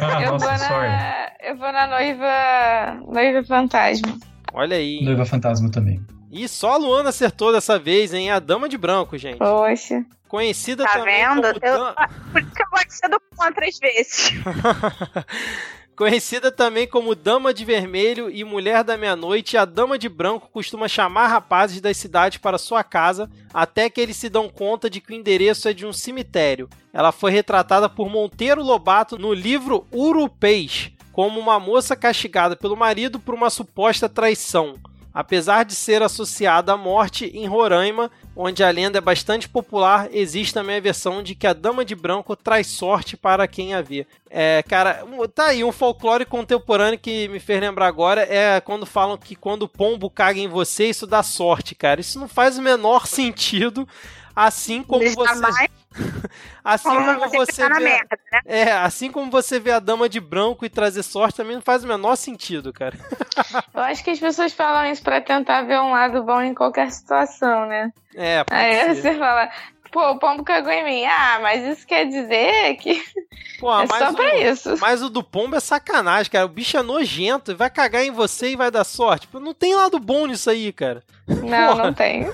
[0.00, 3.12] Ah, eu, nossa, vou na, eu vou na noiva.
[3.12, 4.16] Noiva fantasma.
[4.52, 5.02] Olha aí.
[5.02, 6.00] Noiva fantasma também.
[6.30, 8.30] E só a Luana acertou dessa vez, hein?
[8.30, 9.38] A Dama de Branco, gente.
[9.38, 10.04] Poxa.
[10.28, 11.42] Conhecida Tá também vendo?
[11.42, 11.94] como Eu- Dan-
[12.32, 14.32] Por isso que eu de ser do contra às vezes.
[15.96, 20.88] Conhecida também como Dama de Vermelho e Mulher da Meia-Noite, a Dama de Branco costuma
[20.88, 25.12] chamar rapazes das cidades para sua casa até que eles se dão conta de que
[25.12, 26.68] o endereço é de um cemitério.
[26.92, 33.20] Ela foi retratada por Monteiro Lobato no livro Urupês, como uma moça castigada pelo marido
[33.20, 34.74] por uma suposta traição.
[35.14, 40.52] Apesar de ser associada à morte em Roraima, onde a lenda é bastante popular, existe
[40.52, 44.08] também a versão de que a Dama de Branco traz sorte para quem a vê.
[44.28, 49.16] É, cara, tá aí um folclore contemporâneo que me fez lembrar agora é quando falam
[49.16, 52.00] que quando o pombo caga em você, isso dá sorte, cara.
[52.00, 53.86] Isso não faz o menor sentido.
[54.34, 55.68] Assim como você,
[56.64, 58.40] assim como você na vê, merda, né?
[58.46, 61.84] é, assim como você vê a dama de branco e trazer sorte, também não faz
[61.84, 62.96] o menor sentido, cara.
[63.74, 66.90] Eu acho que as pessoas falam isso pra tentar ver um lado bom em qualquer
[66.90, 67.92] situação, né?
[68.14, 68.94] É, pode Aí ser.
[69.02, 69.50] você fala,
[69.92, 71.04] pô, o pombo cagou em mim.
[71.04, 73.02] Ah, mas isso quer dizer que
[73.60, 74.76] Pô, é mas só o- pra isso.
[74.80, 76.44] Mas o do pombo é sacanagem, cara.
[76.46, 79.28] O bicho é nojento e vai cagar em você e vai dar sorte.
[79.32, 81.02] Não tem lado bom nisso aí, cara.
[81.26, 81.84] Não, Porra.
[81.84, 82.26] não tem.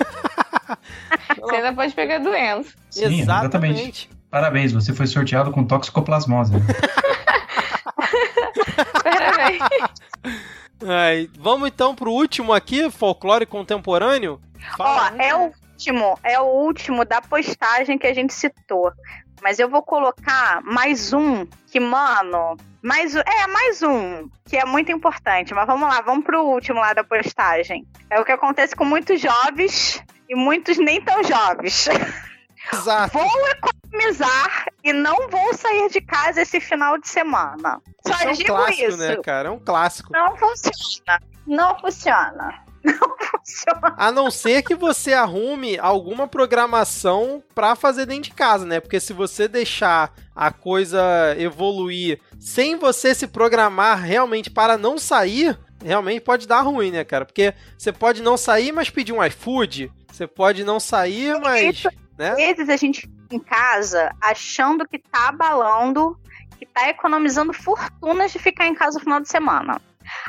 [1.40, 2.74] Você ainda pode pegar doença.
[2.90, 4.10] Sim, exatamente.
[4.30, 6.52] Parabéns, você foi sorteado com toxicoplasmose.
[9.02, 9.62] Parabéns.
[10.86, 14.40] Ai, vamos então pro último aqui, folclore contemporâneo.
[14.78, 18.92] Ó, é o último, é o último da postagem que a gente citou.
[19.42, 24.64] Mas eu vou colocar mais um que, mano, mais um, é mais um que é
[24.64, 25.52] muito importante.
[25.54, 27.86] Mas vamos lá, vamos pro último lá da postagem.
[28.08, 31.88] É o que acontece com muitos jovens e muitos nem tão jovens.
[32.72, 33.18] Exato.
[33.18, 37.80] Vou economizar e não vou sair de casa esse final de semana.
[38.06, 38.96] Só Isso é um digo clássico, isso.
[38.96, 39.48] né, cara?
[39.48, 40.12] É um clássico.
[40.12, 41.20] Não funciona.
[41.46, 42.64] Não funciona.
[42.82, 43.94] Não funciona.
[43.98, 48.80] A não ser que você arrume alguma programação pra fazer dentro de casa, né?
[48.80, 51.02] Porque se você deixar a coisa
[51.36, 57.24] evoluir sem você se programar realmente para não sair, realmente pode dar ruim, né, cara?
[57.24, 59.92] Porque você pode não sair, mas pedir um iFood.
[60.10, 61.84] Você pode não sair, mas.
[62.18, 62.30] Né?
[62.30, 66.18] Às vezes a gente fica em casa achando que tá abalando,
[66.58, 69.80] que tá economizando fortunas de ficar em casa no final de semana.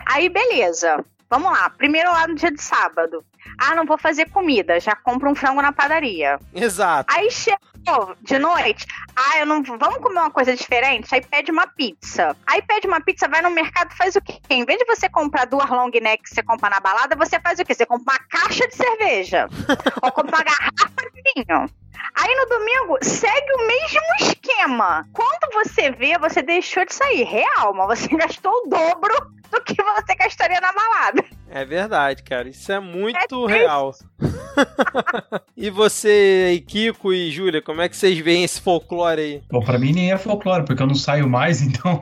[0.05, 1.03] Aí, beleza.
[1.29, 1.69] Vamos lá.
[1.69, 3.23] Primeiro lá no dia de sábado.
[3.57, 4.79] Ah, não vou fazer comida.
[4.79, 6.39] Já compro um frango na padaria.
[6.53, 7.13] Exato.
[7.13, 8.85] Aí chegou de noite.
[9.15, 9.63] Ah, eu não.
[9.63, 11.13] Vamos comer uma coisa diferente?
[11.13, 12.35] Aí pede uma pizza.
[12.45, 14.39] Aí pede uma pizza, vai no mercado, faz o quê?
[14.49, 17.59] Em vez de você comprar duas long neck que você compra na balada, você faz
[17.59, 17.73] o quê?
[17.73, 19.47] Você compra uma caixa de cerveja.
[20.01, 21.69] ou compra uma garrafa de vinho.
[22.15, 25.05] Aí no domingo segue o mesmo esquema.
[25.13, 27.23] Quando você vê, você deixou de sair.
[27.23, 29.13] Real, mas você gastou o dobro
[29.49, 31.23] do que você gastaria na balada.
[31.53, 32.47] É verdade, cara.
[32.47, 33.93] Isso é muito É real.
[35.55, 39.41] e você, Kiko e Júlia, como é que vocês veem esse folclore aí?
[39.51, 41.99] Bom, pra mim nem é folclore, porque eu não saio mais, então.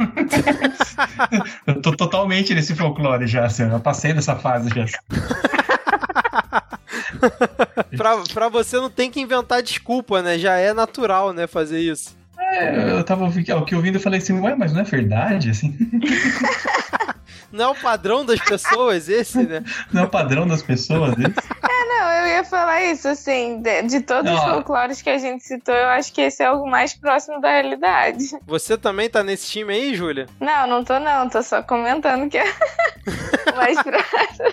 [1.65, 4.85] eu tô totalmente nesse folclore já, assim, eu já passei dessa fase já.
[7.97, 10.37] pra, pra você não tem que inventar desculpa, né?
[10.37, 12.18] Já é natural, né, fazer isso.
[12.51, 15.75] É, eu tava ouvi- aqui ouvindo e falei assim, ué, mas não é verdade, assim?
[17.51, 19.63] Não é o padrão das pessoas esse, né?
[19.91, 21.13] Não é o padrão das pessoas?
[21.17, 21.33] Esse?
[21.63, 24.49] Não, eu ia falar isso, assim, de, de todos os Ah.
[24.53, 28.25] folclores que a gente citou, eu acho que esse é o mais próximo da realidade.
[28.45, 30.27] Você também tá nesse time aí, Júlia?
[30.39, 32.45] Não, não tô não, tô só comentando que é
[33.57, 34.45] mais próximo.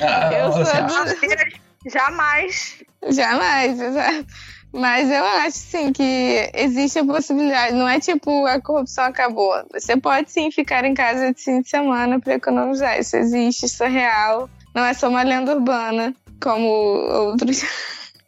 [0.00, 1.90] Ah, Eu sou assim, do...
[1.90, 2.82] Jamais.
[3.10, 4.26] Jamais, exato.
[4.72, 7.74] Mas eu acho, sim, que existe a possibilidade.
[7.74, 9.54] Não é tipo a corrupção acabou.
[9.72, 12.98] Você pode sim ficar em casa de fim de semana para economizar.
[12.98, 14.48] Isso existe, isso é real.
[14.74, 17.62] Não é só uma lenda urbana, como outros.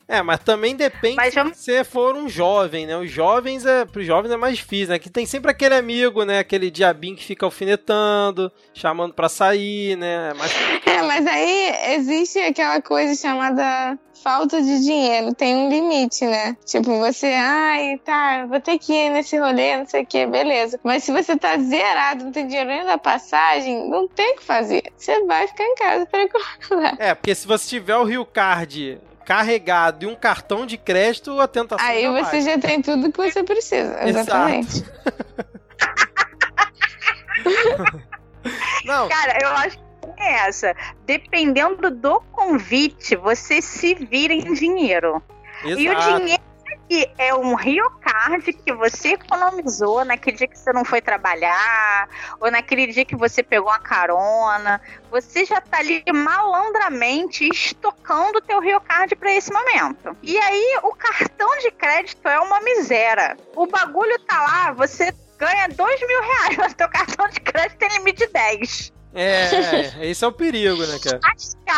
[0.06, 2.96] É, mas também depende Mas vamos- se você for um jovem, né?
[2.96, 4.98] Os jovens, é, pros jovens é mais difícil, né?
[4.98, 6.38] Que tem sempre aquele amigo, né?
[6.40, 10.30] Aquele diabinho que fica alfinetando, chamando pra sair, né?
[10.30, 10.52] É mais
[10.86, 15.34] É, mas aí existe aquela coisa chamada falta de dinheiro.
[15.34, 16.56] Tem um limite, né?
[16.64, 20.78] Tipo, você, ai, tá, vou ter que ir nesse rolê, não sei o que, beleza.
[20.84, 24.44] Mas se você tá zerado, não tem dinheiro nem da passagem, não tem o que
[24.44, 24.82] fazer.
[24.96, 26.96] Você vai ficar em casa para economizar.
[26.98, 31.48] É, porque se você tiver o Rio Card carregado e um cartão de crédito, a
[31.48, 32.40] tentação Aí já você vai.
[32.42, 34.04] já tem tudo que você precisa.
[34.04, 34.08] Exato.
[34.08, 34.84] Exatamente.
[38.84, 40.76] Não, Cara, eu acho que é essa.
[41.06, 45.22] Dependendo do convite, você se vira em dinheiro.
[45.64, 46.18] E o exato.
[46.18, 46.42] dinheiro
[46.88, 52.08] que é um Rio Card que você economizou naquele dia que você não foi trabalhar,
[52.40, 54.80] ou naquele dia que você pegou uma carona.
[55.10, 60.16] Você já tá ali malandramente estocando o teu Rio Card para esse momento.
[60.22, 63.36] E aí o cartão de crédito é uma miséria.
[63.54, 67.88] O bagulho tá lá, você ganha dois mil reais, mas teu cartão de crédito tem
[67.98, 68.92] limite de 10.
[69.16, 71.20] É, esse é o perigo, né, cara?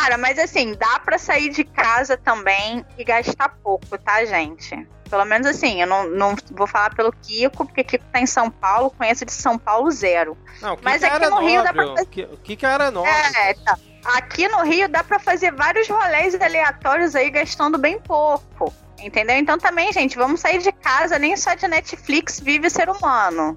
[0.06, 4.86] Cara, mas assim, dá pra sair de casa também e gastar pouco, tá, gente?
[5.10, 8.50] Pelo menos assim, eu não, não vou falar pelo Kiko, porque Kiko tá em São
[8.50, 10.36] Paulo, conheço de São Paulo zero.
[10.60, 13.10] Não, Mas aqui era no Rio dá nobre, pra o O Kiko era nobre.
[13.10, 13.78] É, tá.
[14.04, 18.72] Aqui no Rio dá pra fazer vários rolês aleatórios aí gastando bem pouco.
[18.98, 19.36] Entendeu?
[19.36, 23.56] Então também, gente, vamos sair de casa, nem só de Netflix vive ser humano.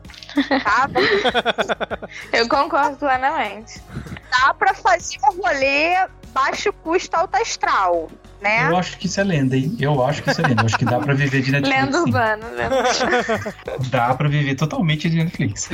[0.64, 0.90] Tá?
[2.34, 3.82] Eu concordo plenamente.
[4.30, 8.10] Dá pra fazer um rolê baixo custo alto astral,
[8.42, 8.68] né?
[8.70, 9.76] Eu acho que isso é lenda, hein?
[9.80, 10.62] Eu acho que isso é lenda.
[10.62, 11.84] Eu acho que dá pra viver de Netflix.
[11.86, 12.84] Lenda urbana, lenda
[13.90, 15.70] Dá pra viver totalmente de Netflix.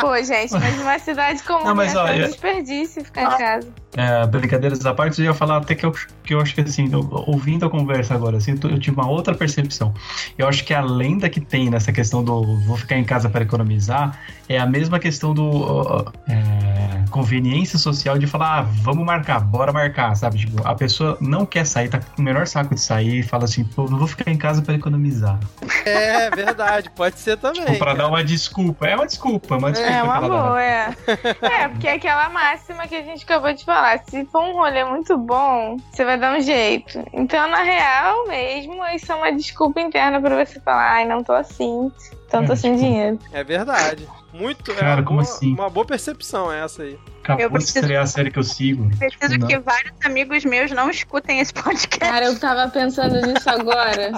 [0.00, 3.68] Pô, gente, mas numa cidade como Não, mas, ó, é um desperdício ficar em casa.
[3.96, 5.92] É, brincadeiras à parte, eu ia falar até que eu,
[6.22, 9.34] que eu acho que assim, eu- ouvindo a conversa agora, assim, eu tive uma outra
[9.34, 9.92] percepção.
[10.38, 13.42] Eu acho que a lenda que tem nessa questão do vou ficar em casa para
[13.42, 14.18] economizar
[14.48, 20.14] é a mesma questão do é, conveniência social de falar, ah, vamos marcar, bora marcar,
[20.14, 20.38] sabe?
[20.38, 23.44] Tipo, a pessoa não quer sair, tá com o menor saco de sair e fala
[23.44, 25.38] assim, pô, não vou ficar em casa para economizar.
[25.84, 27.64] É, verdade, pode ser também.
[27.64, 27.98] Tipo, pra cara.
[27.98, 28.86] dar uma desculpa.
[28.86, 29.94] É uma desculpa, uma desculpa.
[29.94, 30.94] É uma boa, é.
[31.40, 34.00] É, porque é aquela máxima que a gente acabou de falar.
[34.08, 37.02] Se for um rolê muito bom, você vai dar um jeito.
[37.12, 41.32] Então, na real mesmo, isso é uma desculpa interna pra você falar, ai, não tô
[41.32, 41.90] assim,
[42.26, 43.18] então tô É, sem tipo, dinheiro.
[43.32, 44.06] É verdade.
[44.32, 44.70] Muito.
[44.70, 45.52] é Cara, uma como boa, assim?
[45.52, 46.98] Uma boa percepção essa aí.
[47.34, 48.88] Acabou Eu de preciso- estrear a série que eu sigo.
[48.98, 49.46] Preciso Não.
[49.48, 51.98] que vários amigos meus não escutem esse podcast.
[51.98, 54.10] Cara, eu tava pensando nisso agora.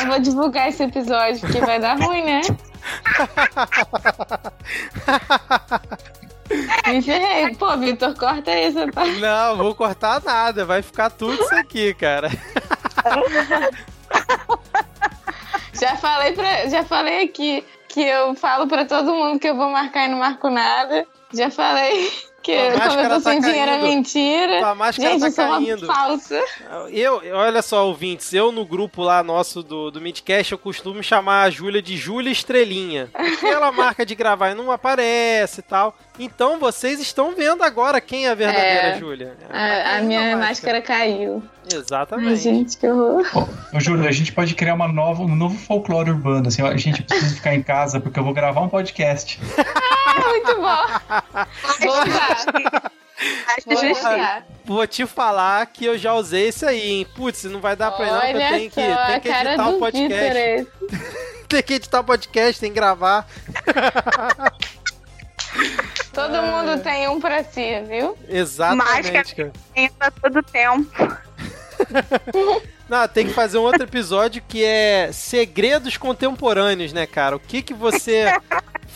[0.00, 2.40] Não vou divulgar esse episódio, porque vai dar ruim, né?
[6.86, 7.54] Me ferrei.
[7.56, 9.04] Pô, Vitor, corta isso, tá?
[9.04, 10.64] Não, vou cortar nada.
[10.64, 12.30] Vai ficar tudo isso aqui, cara.
[15.78, 19.68] Já falei, pra, já falei aqui que eu falo pra todo mundo que eu vou
[19.70, 21.06] marcar e não marco nada.
[21.34, 22.10] Já falei
[22.46, 24.58] que Tua quando máscara eu tô tá sem dinheiro é mentira.
[24.60, 25.86] Tua máscara Gente, tá uma caindo.
[25.86, 26.44] falsa.
[26.90, 31.42] Eu, olha só, ouvintes, eu no grupo lá nosso do, do Midcast, eu costumo chamar
[31.42, 33.08] a Júlia de Júlia Estrelinha.
[33.12, 35.96] Porque ela marca de gravar e não aparece e tal.
[36.20, 38.98] Então vocês estão vendo agora quem é a verdadeira É.
[38.98, 39.36] Júlia.
[39.50, 41.42] A, a caindo minha a máscara caiu.
[41.72, 42.36] Ai, Exatamente.
[42.36, 43.26] gente, que horror.
[43.74, 46.46] Ô, Júlio, a gente pode criar uma nova, um novo folclore urbano.
[46.46, 49.40] Assim, a gente precisa ficar em casa porque eu vou gravar um podcast.
[50.16, 50.86] Muito bom.
[51.80, 52.92] Vou usar.
[53.66, 54.46] Vou usar.
[54.64, 57.06] Vou te falar que eu já usei esse aí, hein?
[57.14, 59.68] Putz, não vai dar pra ir não, porque eu tenho que, tenho a que editar
[59.68, 60.68] o podcast.
[61.48, 63.24] Tem que editar o podcast, tem que gravar.
[66.12, 68.18] Todo mundo tem um pra si, viu?
[68.28, 69.24] Exatamente, Máscara.
[69.24, 69.52] cara.
[69.72, 70.90] Tem pra todo tempo.
[72.88, 77.36] Não, tem que fazer um outro episódio que é segredos contemporâneos, né, cara?
[77.36, 78.26] O que que você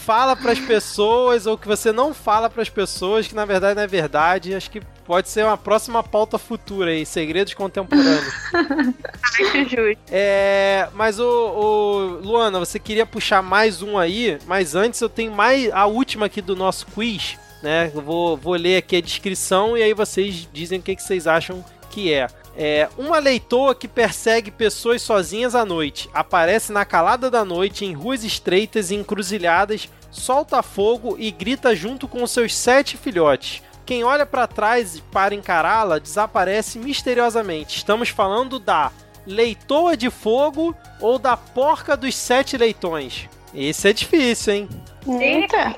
[0.00, 3.86] fala pras pessoas ou que você não fala pras pessoas que na verdade não é
[3.86, 4.54] verdade.
[4.54, 8.34] Acho que pode ser uma próxima pauta futura aí, segredos contemporâneos.
[9.22, 10.02] Acho justo.
[10.10, 15.32] É, mas o, o Luana, você queria puxar mais um aí, mas antes eu tenho
[15.32, 17.90] mais a última aqui do nosso quiz, né?
[17.94, 21.26] Eu vou, vou ler aqui a descrição e aí vocês dizem o que, que vocês
[21.26, 22.26] acham que é.
[22.56, 27.92] É, uma leitoa que persegue pessoas sozinhas à noite, aparece na calada da noite em
[27.92, 33.62] ruas estreitas e encruzilhadas, solta fogo e grita junto com seus sete filhotes.
[33.86, 37.76] Quem olha para trás para encará-la desaparece misteriosamente.
[37.76, 38.92] Estamos falando da
[39.26, 43.28] leitoa de fogo ou da porca dos sete leitões?
[43.54, 44.68] Esse é difícil, hein?
[45.06, 45.74] Eita.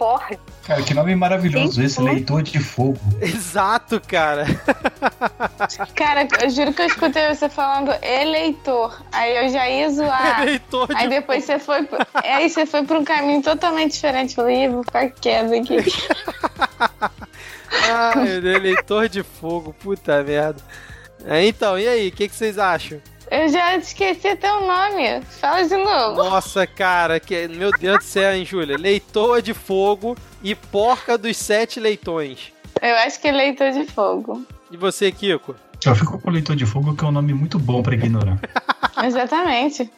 [0.64, 2.04] Cara, que nome maravilhoso Sim, esse, sim.
[2.04, 2.98] leitor de fogo.
[3.20, 4.44] Exato, cara.
[5.94, 9.02] Cara, eu juro que eu escutei você falando eleitor.
[9.10, 10.44] Aí eu já ia zoar.
[10.46, 11.88] Leitor de Aí depois você foi.
[12.14, 14.34] Aí você foi pra um caminho totalmente diferente.
[14.34, 15.76] Falei, "Ih, vou ficar quieta aqui.
[17.90, 20.62] Ah, eleitor de fogo, puta merda.
[21.24, 23.00] É, então, e aí, o que, que vocês acham?
[23.32, 25.22] Eu já esqueci até o nome.
[25.40, 26.22] Fala de novo.
[26.22, 28.76] Nossa, cara, que, meu Deus do céu, hein, Júlia?
[28.76, 32.52] Leitoa de fogo e porca dos sete leitões.
[32.82, 34.44] Eu acho que é eleitor de fogo.
[34.70, 35.56] E você, Kiko?
[35.82, 38.38] Eu fico com leitor de fogo, que é um nome muito bom pra ignorar.
[39.02, 39.90] Exatamente.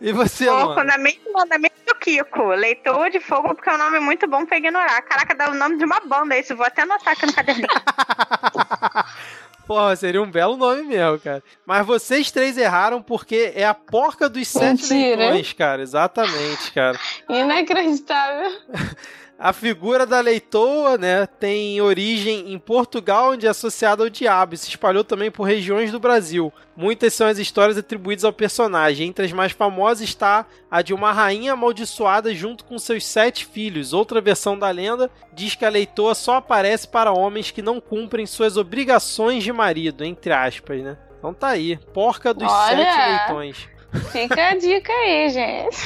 [0.00, 0.84] E você, mano?
[0.84, 2.50] na mente mandamento do Kiko.
[2.50, 5.02] Leitor de fogo, porque é um nome muito bom pra ignorar.
[5.02, 6.54] Caraca, dá o nome de uma banda isso.
[6.54, 7.66] Vou até anotar aqui no caderninho.
[9.66, 11.42] Porra, seria um belo nome mesmo, cara.
[11.66, 15.16] Mas vocês três erraram porque é a porca dos sete Mentira.
[15.16, 15.82] leitões, cara.
[15.82, 16.98] Exatamente, cara.
[17.28, 18.50] Inacreditável.
[19.36, 24.58] A figura da leitoa, né, tem origem em Portugal, onde é associada ao diabo e
[24.58, 26.52] se espalhou também por regiões do Brasil.
[26.76, 29.08] Muitas são as histórias atribuídas ao personagem.
[29.08, 33.92] Entre as mais famosas está a de uma rainha amaldiçoada junto com seus sete filhos.
[33.92, 38.26] Outra versão da lenda diz que a leitoa só aparece para homens que não cumprem
[38.26, 40.96] suas obrigações de marido, entre aspas, né?
[41.18, 42.76] Então tá aí, porca dos Olha!
[42.76, 43.73] sete leitões.
[44.10, 45.76] Fica a dica aí, gente.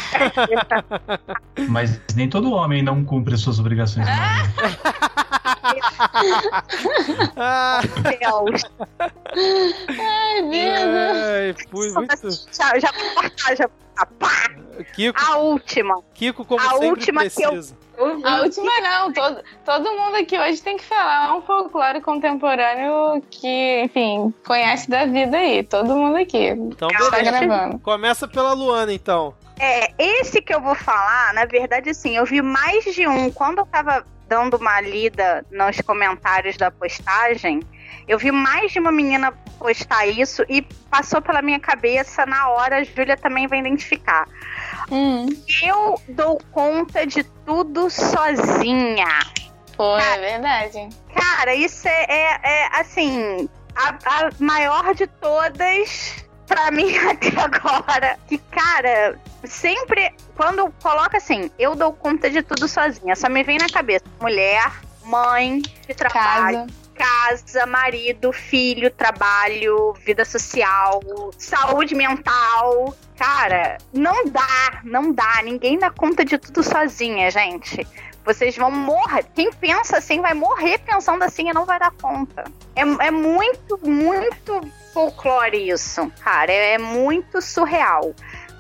[1.69, 4.07] Mas nem todo homem não cumpre as suas obrigações.
[7.37, 8.63] Ah, Deus.
[9.89, 10.97] Ai, Deus.
[11.27, 12.31] ai, fui muito.
[12.53, 14.07] Já, já vou cortar, já vou cortar.
[14.19, 14.51] Pá!
[14.95, 16.01] Kiko, A última.
[16.15, 17.77] Kiko como A sempre última que eu- precisa.
[18.25, 23.83] A última não, todo, todo mundo aqui hoje tem que falar um folclore contemporâneo que,
[23.83, 25.65] enfim, conhece da vida aí.
[25.65, 26.49] Todo mundo aqui.
[26.49, 27.79] Então, Tá gravando.
[27.81, 29.35] Começa pela Luana, então.
[29.59, 33.31] É, esse que eu vou falar, na verdade, assim, eu vi mais de um.
[33.33, 37.61] Quando eu tava dando uma lida nos comentários da postagem,
[38.09, 42.77] eu vi mais de uma menina postar isso e passou pela minha cabeça na hora,
[42.79, 44.27] a Júlia também vai identificar.
[44.91, 45.27] Hum,
[45.63, 49.09] Eu dou conta de tudo sozinha.
[49.77, 50.89] pô, é verdade.
[51.15, 58.19] Cara, isso é, é- é, assim, a, a maior de todas pra mim até agora.
[58.29, 63.59] Que, cara, sempre quando coloca assim, eu dou conta de tudo sozinha, só me vem
[63.59, 64.73] na cabeça mulher,
[65.05, 66.59] mãe, de trabalho.
[66.67, 66.78] Casa.
[66.99, 71.01] Casa, marido, filho, trabalho, vida social,
[71.39, 72.95] saúde mental.
[73.17, 75.41] Cara, não dá, não dá.
[75.43, 77.87] Ninguém dá conta de tudo sozinha, gente.
[78.25, 79.25] Vocês vão morrer.
[79.35, 82.45] Quem pensa assim vai morrer pensando assim e não vai dar conta.
[82.77, 84.61] É, é muito, muito
[84.93, 86.53] folclore isso, cara.
[86.53, 88.15] É, é muito surreal.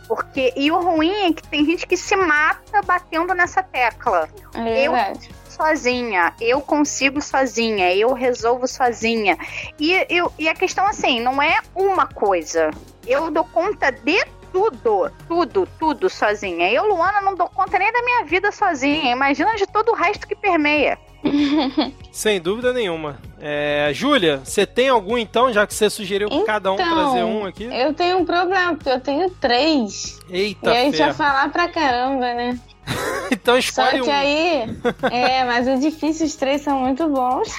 [0.07, 4.86] Porque, e o ruim é que tem gente que se mata batendo nessa tecla É
[4.86, 5.30] Eu- verdade.
[5.59, 9.36] Sozinha, eu consigo sozinha, eu resolvo sozinha.
[9.78, 12.70] E, eu- e a questão assim, não é uma coisa.
[13.06, 16.70] Eu dou conta de tudo, tudo, tudo sozinha.
[16.72, 19.12] Eu, Luana, não dou conta nem da minha vida sozinha.
[19.12, 20.96] Imagina de todo o resto que permeia.
[22.12, 23.18] Sem dúvida nenhuma.
[23.40, 27.24] É, Júlia, você tem algum então, já que você sugeriu pra cada um Então, trazer
[27.24, 27.64] um aqui?
[27.64, 30.18] Eu tenho um problema, porque eu tenho três.
[30.30, 32.59] Eita, e aí vai falar pra caramba, né?
[33.30, 34.12] Então Só escolhe que um.
[34.12, 34.64] aí.
[35.12, 37.49] É, mas é difícil, os três são muito bons.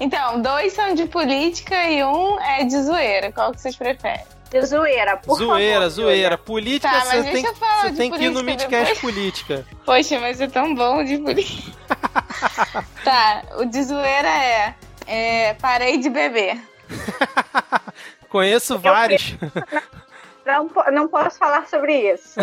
[0.00, 3.32] Então, dois são de política e um é de zoeira.
[3.32, 4.20] Qual que vocês preferem?
[4.50, 5.90] De zoeira, por zoeira, favor.
[5.90, 6.38] zoeira.
[6.38, 9.00] Política, Tá, mas você deixa tem, eu falar você tem que ir no Midcast.
[9.00, 9.66] Política.
[9.84, 11.72] Poxa, mas é tão bom de política.
[13.04, 14.74] tá, o de zoeira é,
[15.06, 16.58] é parei de beber.
[18.28, 19.34] Conheço vários.
[20.48, 22.40] Não, não posso falar sobre isso.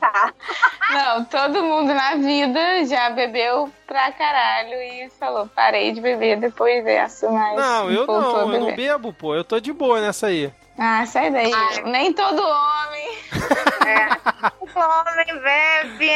[0.00, 0.32] tá.
[0.90, 6.82] Não, todo mundo na vida já bebeu pra caralho e falou, parei de beber depois
[6.82, 9.34] dessa, mas Não, eu não, eu não bebo, pô.
[9.34, 10.50] Eu tô de boa nessa aí.
[10.78, 11.52] Ah, sai daí.
[11.52, 11.82] Ai.
[11.82, 13.18] Nem todo homem.
[13.86, 14.08] É.
[14.60, 16.10] O homem bebe.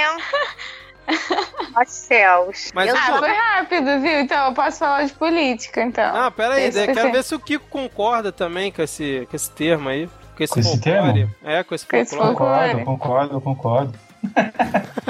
[1.76, 2.70] Ó céus.
[2.72, 4.20] Mas eu Ah, foi rápido, viu?
[4.20, 6.16] Então eu posso falar de política, então.
[6.16, 9.36] Ah, pera aí, Esse eu quero ver se o Kiko concorda também com esse, com
[9.36, 10.08] esse termo aí.
[10.42, 11.12] Com esse Com esse folclore.
[11.12, 11.34] termo?
[11.44, 12.84] É, com esse Com folclore.
[12.84, 13.98] Concordo, concordo, concordo.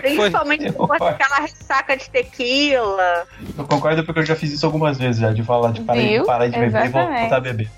[0.00, 1.18] Principalmente depois concordo.
[1.18, 3.26] daquela ressaca de tequila.
[3.58, 6.24] Eu concordo porque eu já fiz isso algumas vezes já, de falar de parar, de,
[6.24, 7.70] parar de beber e voltar a beber.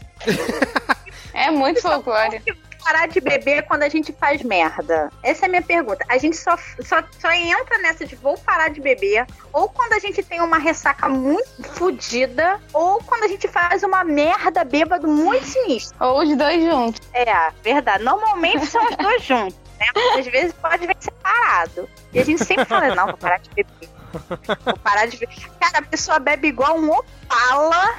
[1.32, 2.40] É muito folclore.
[2.84, 5.10] Parar de beber quando a gente faz merda.
[5.22, 6.04] Essa é a minha pergunta.
[6.08, 9.98] A gente só, só, só entra nessa de vou parar de beber, ou quando a
[9.98, 15.46] gente tem uma ressaca muito fodida, ou quando a gente faz uma merda bêbado muito
[15.46, 15.96] sinistra.
[16.06, 17.00] Ou os dois juntos.
[17.14, 18.04] É, verdade.
[18.04, 19.86] Normalmente são os dois juntos, né?
[19.94, 21.88] Mas às vezes pode vir separado.
[22.12, 23.88] E a gente sempre fala, não, vou parar de beber.
[24.64, 25.50] Vou parar de beber.
[25.60, 27.94] Cara, a pessoa bebe igual um opala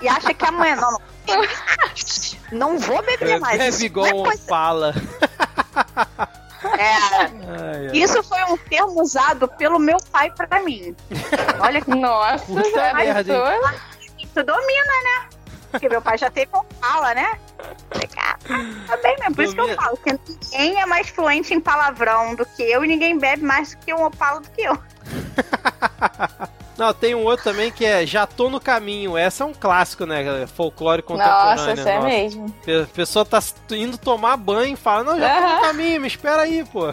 [0.00, 1.00] e acha que amanhã não.
[1.26, 1.42] Não,
[2.52, 3.58] não vou beber mais.
[3.58, 4.94] Bebe igual não é um fala.
[6.76, 7.90] É, Ai, ai.
[7.92, 10.94] isso foi um termo usado pelo meu pai pra mim.
[11.60, 13.34] Olha que Nossa, Puta merda,
[14.34, 15.28] tu domina, né?
[15.70, 17.38] Porque meu pai já teve opala, né?
[17.90, 18.38] Falei, cara,
[18.86, 19.34] Tá bem mesmo.
[19.34, 22.84] Por isso que eu falo que ninguém é mais fluente em palavrão do que eu
[22.84, 24.78] e ninguém bebe mais do que um opala do que eu.
[26.78, 29.16] Não, tem um outro também que é Já Tô no Caminho.
[29.16, 30.22] Essa é um clássico, né?
[30.22, 30.46] galera?
[30.46, 31.56] Folclore contemporâneo.
[31.56, 32.54] Nossa, isso é mesmo.
[32.84, 33.40] A pessoa tá
[33.72, 36.84] indo tomar banho e fala, não, já tô no caminho, me espera aí, pô.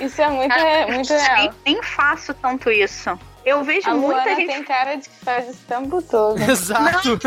[0.00, 1.36] Isso é muito, é, muito real.
[1.36, 3.10] Nem, nem faço tanto isso.
[3.44, 6.38] Eu vejo A muita Luana gente tem cara de que faz isso o tempo todo.
[6.50, 7.18] Exato.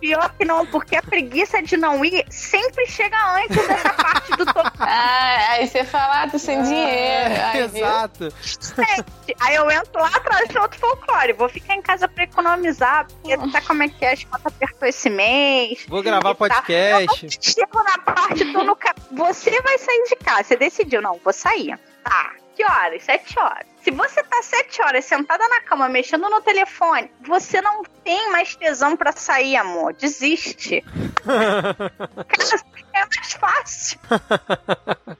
[0.00, 4.46] Pior que não, porque a preguiça de não ir sempre chega antes dessa parte do
[4.46, 4.66] todo.
[4.78, 7.34] Ah, aí você fala, ah, tô sem dinheiro.
[7.34, 8.32] É, Aí, exato.
[9.40, 11.32] Aí eu entro lá atrás de outro folclore.
[11.32, 15.10] Vou ficar em casa pra economizar, porque tá como é que é, contas apertou esse
[15.10, 15.84] mês.
[15.88, 16.36] Vou gravar E tá.
[16.36, 17.38] podcast.
[17.40, 18.76] Chego na parte, tô no.
[19.12, 20.44] Você vai sair de casa.
[20.44, 21.78] Você decidiu, não, vou sair.
[22.04, 22.32] Tá.
[22.54, 23.02] Que horas?
[23.02, 23.66] Sete horas.
[23.86, 28.56] Se você tá sete horas sentada na cama mexendo no telefone, você não tem mais
[28.56, 29.92] tesão pra sair, amor.
[29.92, 30.82] Desiste.
[31.22, 31.92] Cara,
[32.92, 34.00] é mais fácil.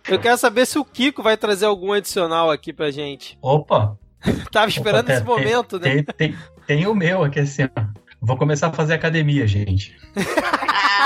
[0.09, 3.39] Eu quero saber se o Kiko vai trazer algum adicional aqui pra gente.
[3.41, 3.97] Opa!
[4.51, 6.03] Tava esperando Opa, esse tem- momento, né?
[6.03, 7.83] Tem, tem, tem o meu aqui assim, ó.
[8.21, 9.97] Vou começar a fazer academia, gente.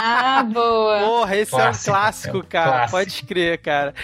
[0.02, 0.98] Ah, boa.
[1.00, 2.70] Porra, esse Clássico, é um clássico, é um cara.
[2.70, 2.90] clássico.
[2.92, 3.94] Pode crer, cara.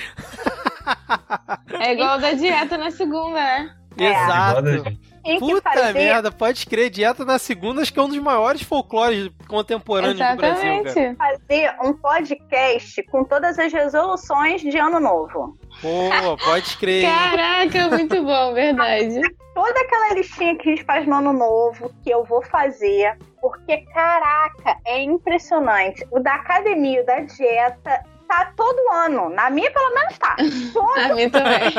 [1.81, 3.75] É igual da dieta na segunda, né?
[3.99, 4.63] Exato.
[4.63, 5.17] Da gente.
[5.27, 6.89] Tem que Puta merda, pode crer.
[6.89, 10.89] Dieta na segunda, acho que é um dos maiores folclores contemporâneos do Brasil, cara.
[10.89, 11.17] Exatamente.
[11.17, 15.59] fazer um podcast com todas as resoluções de ano novo.
[15.83, 17.05] Pô, pode crer.
[17.05, 19.21] Caraca, muito bom, verdade.
[19.53, 23.79] Toda aquela listinha que a gente faz no ano novo, que eu vou fazer, porque,
[23.93, 26.07] caraca, é impressionante.
[26.13, 29.31] O da academia, o da dieta, tá todo ano.
[29.31, 30.37] Na minha, pelo menos tá.
[30.73, 31.73] Todo A mim também.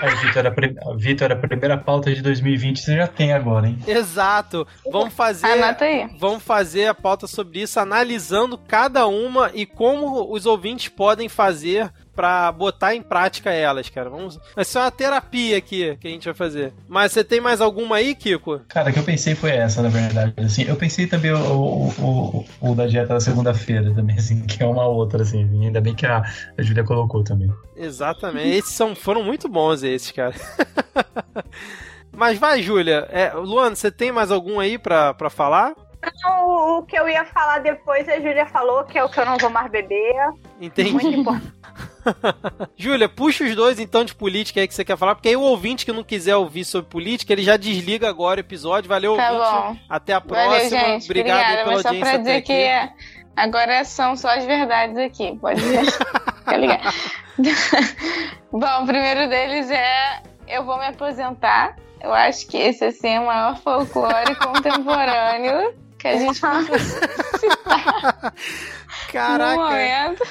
[0.00, 3.78] Aí, Vitor, a, Vitor, a primeira pauta de 2020 você já tem agora, hein?
[3.86, 4.66] Exato.
[4.90, 5.46] Vamos fazer.
[5.46, 6.08] Anota aí.
[6.18, 11.90] Vamos fazer a pauta sobre isso, analisando cada uma e como os ouvintes podem fazer
[12.14, 14.10] pra botar em prática elas, cara.
[14.10, 14.38] Vamos...
[14.54, 16.72] Vai ser uma terapia aqui que a gente vai fazer.
[16.88, 18.60] Mas você tem mais alguma aí, Kiko?
[18.68, 20.32] Cara, que eu pensei foi essa, na verdade.
[20.38, 24.62] Assim, eu pensei também o, o, o, o da dieta da segunda-feira também, assim, que
[24.62, 25.42] é uma outra, assim.
[25.64, 26.22] Ainda bem que a,
[26.56, 27.52] a Júlia colocou também.
[27.76, 28.48] Exatamente.
[28.48, 30.34] Esses são, foram muito bons esses, cara.
[32.12, 33.08] Mas vai, Júlia.
[33.10, 35.74] É, Luana, você tem mais algum aí pra, pra falar?
[36.04, 39.18] Então, o, o que eu ia falar depois, a Júlia falou, que é o que
[39.18, 40.14] eu não vou mais beber.
[40.60, 40.92] Entendi.
[40.92, 41.52] Muito importante.
[42.76, 45.40] Júlia, puxa os dois então de política aí que você quer falar, porque aí o
[45.40, 48.88] ouvinte que não quiser ouvir sobre política, ele já desliga agora o episódio.
[48.88, 49.52] Valeu, Tá ouvinte.
[49.52, 49.76] bom.
[49.88, 50.50] Até a próxima.
[50.52, 51.04] Valeu, gente.
[51.04, 51.62] Obrigado Obrigada.
[51.64, 52.90] pela Mas só audiência pra dizer que é-
[53.36, 55.38] agora são só as verdades aqui.
[55.40, 55.60] Pode
[56.38, 56.94] ficar ligado.
[58.52, 61.76] Bom, o primeiro deles é Eu Vou Me Aposentar.
[62.00, 66.66] Eu acho que esse assim, é o maior folclore contemporâneo que a gente pode
[67.38, 69.56] citar no Caraca.
[69.56, 70.22] momento.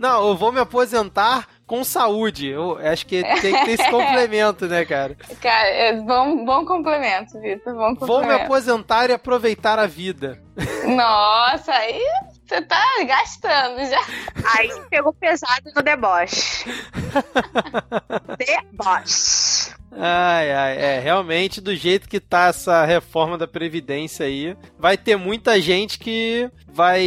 [0.00, 2.48] Não, eu vou me aposentar com saúde.
[2.48, 5.14] Eu acho que tem que ter esse complemento, né, cara?
[5.42, 7.74] Cara, é bom, bom complemento, Vitor.
[7.74, 8.44] Bom Vou me complemento.
[8.44, 10.42] aposentar e aproveitar a vida.
[10.86, 12.02] Nossa, aí
[12.50, 14.00] você tá gastando já.
[14.56, 16.64] Aí pegou pesado no deboche.
[18.36, 19.72] deboche.
[19.92, 25.16] Ai, ai, é, realmente, do jeito que tá essa reforma da Previdência aí, vai ter
[25.16, 27.02] muita gente que vai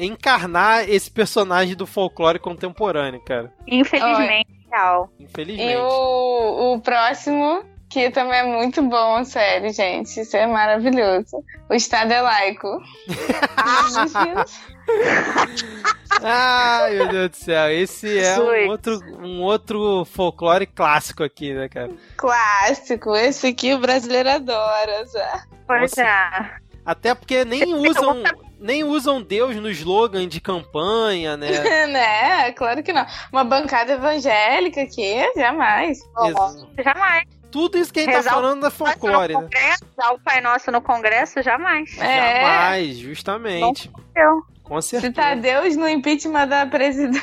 [0.00, 3.52] encarnar esse personagem do folclore contemporâneo, cara.
[3.66, 5.08] Infelizmente, real.
[5.18, 5.72] Infelizmente.
[5.72, 7.64] E o, o próximo,
[7.94, 10.20] que também é muito bom, sério, gente.
[10.20, 11.44] Isso é maravilhoso.
[11.70, 12.82] O Estado é laico.
[16.20, 17.70] Ai, meu Deus do céu.
[17.70, 21.92] Esse é um outro, um outro folclore clássico aqui, né, cara?
[22.16, 23.14] Clássico.
[23.14, 25.44] Esse aqui o brasileiro adora, já.
[25.64, 26.50] Pois é.
[26.84, 28.24] Até porque nem usam,
[28.58, 31.48] nem usam Deus no slogan de campanha, né?
[31.86, 32.50] né?
[32.54, 33.06] Claro que não.
[33.32, 36.00] Uma bancada evangélica aqui, jamais.
[36.00, 37.33] Ex- Jamais.
[37.54, 39.76] Tudo isso que a gente tá Rezar o falando é folclore, né?
[40.12, 41.96] O Pai Nosso no Congresso, jamais.
[41.98, 42.40] É.
[42.40, 43.88] Jamais, justamente.
[44.16, 44.42] Eu.
[44.64, 45.12] Com Se certeza.
[45.12, 47.22] tá Deus no impeachment da presidente.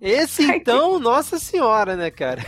[0.00, 2.42] Esse então, nossa senhora, né, cara?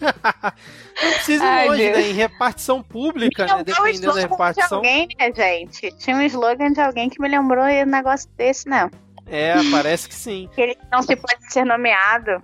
[0.02, 1.96] Não precisa ir Ai, longe, Deus.
[1.98, 2.10] né?
[2.10, 3.46] Em repartição pública, né?
[3.46, 4.78] Tinha um Dependendo da slogan de repartição.
[4.78, 5.96] alguém, né, gente?
[5.98, 8.90] Tinha um slogan de alguém que me lembrou um negócio desse, não.
[9.28, 10.50] É, parece que sim.
[10.52, 12.42] Que ele não se pode ser nomeado.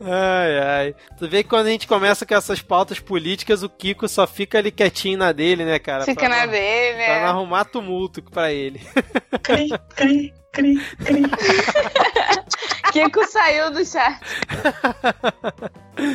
[0.00, 0.94] Ai, ai.
[1.18, 4.58] Tu vê que quando a gente começa com essas pautas políticas, o Kiko só fica
[4.58, 6.04] ali quietinho na dele, né, cara?
[6.04, 7.28] Fica Pra na não- dele, Pra não né?
[7.28, 8.80] arrumar tumulto pra ele.
[9.42, 11.22] Cri, cri, cri, cri.
[12.92, 14.18] Kiko saiu do chat.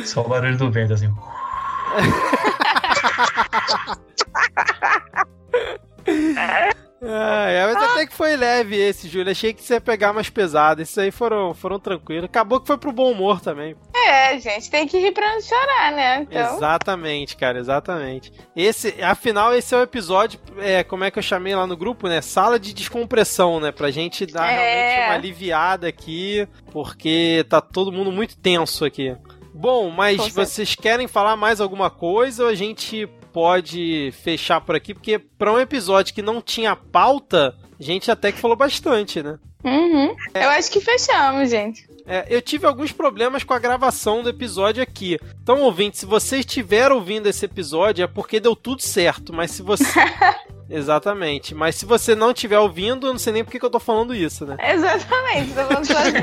[0.04, 1.12] Só o barulho do vento, assim.
[7.04, 9.32] Ai, mas até que foi leve esse, Júlio.
[9.32, 10.80] Achei que você ia pegar mais pesado.
[10.80, 12.24] Esses aí foram, foram tranquilos.
[12.24, 13.74] Acabou que foi pro bom humor também.
[13.94, 16.26] É, gente, tem que rir pra não chorar, né?
[16.30, 18.32] Então, Exatamente, cara, exatamente.
[18.54, 22.08] Esse, afinal, esse é o episódio, é, como é que eu chamei lá no grupo,
[22.08, 22.20] né?
[22.20, 23.72] Sala de descompressão, né?
[23.72, 24.54] Pra gente dar É.
[24.56, 29.16] realmente uma aliviada aqui, porque tá todo mundo muito tenso aqui.
[29.54, 34.94] Bom, mas vocês querem falar mais alguma coisa ou a gente pode fechar por aqui?
[34.94, 39.38] Porque para um episódio que não tinha pauta, a gente até que falou bastante, né?
[39.64, 40.14] Uhum.
[40.34, 40.44] É.
[40.44, 41.88] Eu acho que fechamos, gente.
[42.06, 45.18] É, eu tive alguns problemas com a gravação do episódio aqui.
[45.42, 49.32] Então, ouvinte, se você estiver ouvindo esse episódio, é porque deu tudo certo.
[49.32, 49.84] Mas se você.
[50.68, 51.54] Exatamente.
[51.54, 54.14] Mas se você não estiver ouvindo, eu não sei nem por que eu tô falando
[54.14, 54.56] isso, né?
[54.58, 56.14] Exatamente, tô falando sozinho.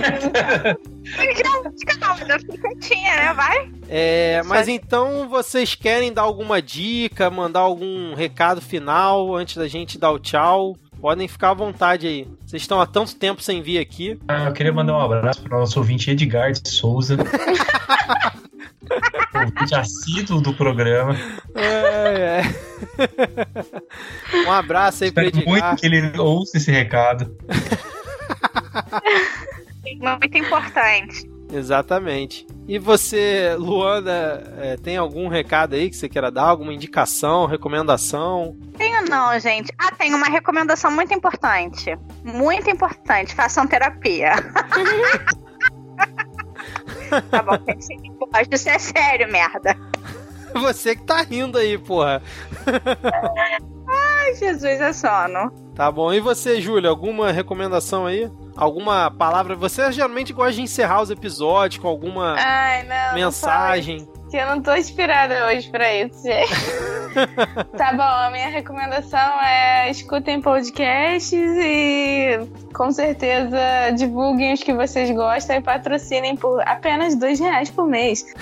[1.05, 3.33] Fica quietinha, né?
[3.33, 3.71] Vai.
[3.87, 9.99] É, mas então vocês querem dar alguma dica, mandar algum recado final antes da gente
[9.99, 10.75] dar o tchau?
[11.01, 12.27] Podem ficar à vontade aí.
[12.45, 14.19] Vocês estão há tanto tempo sem vir aqui.
[14.27, 17.17] Ah, eu queria mandar um abraço para o nosso ouvinte Edgar de Souza.
[19.33, 21.15] ouvinte assíduo do programa.
[21.55, 22.43] É, é.
[24.45, 25.47] Um abraço aí para Edgar.
[25.47, 27.35] muito que ele ouça esse recado.
[30.01, 31.38] Muito importante.
[31.51, 32.45] Exatamente.
[32.67, 36.43] E você, Luana, é, tem algum recado aí que você queira dar?
[36.43, 38.55] Alguma indicação, recomendação?
[38.77, 39.73] Tenho não, gente.
[39.77, 41.97] Ah, tem uma recomendação muito importante.
[42.23, 43.33] Muito importante.
[43.33, 44.33] Façam terapia.
[47.31, 48.11] tá bom, gente.
[48.31, 49.75] Pode ser sério, merda.
[50.53, 52.21] Você que tá rindo aí, porra.
[53.87, 55.51] Ai, Jesus, é sono.
[55.75, 56.13] Tá bom.
[56.13, 58.29] E você, Júlia, alguma recomendação aí?
[58.59, 59.55] Alguma palavra?
[59.55, 64.07] Você geralmente gosta de encerrar os episódios com alguma Ai, não, mensagem?
[64.13, 66.53] Não que eu não tô inspirada hoje pra isso, gente.
[67.77, 72.39] tá bom, a minha recomendação é escutem podcasts e
[72.73, 73.57] com certeza
[73.97, 78.25] divulguem os que vocês gostam e patrocinem por apenas dois reais por mês.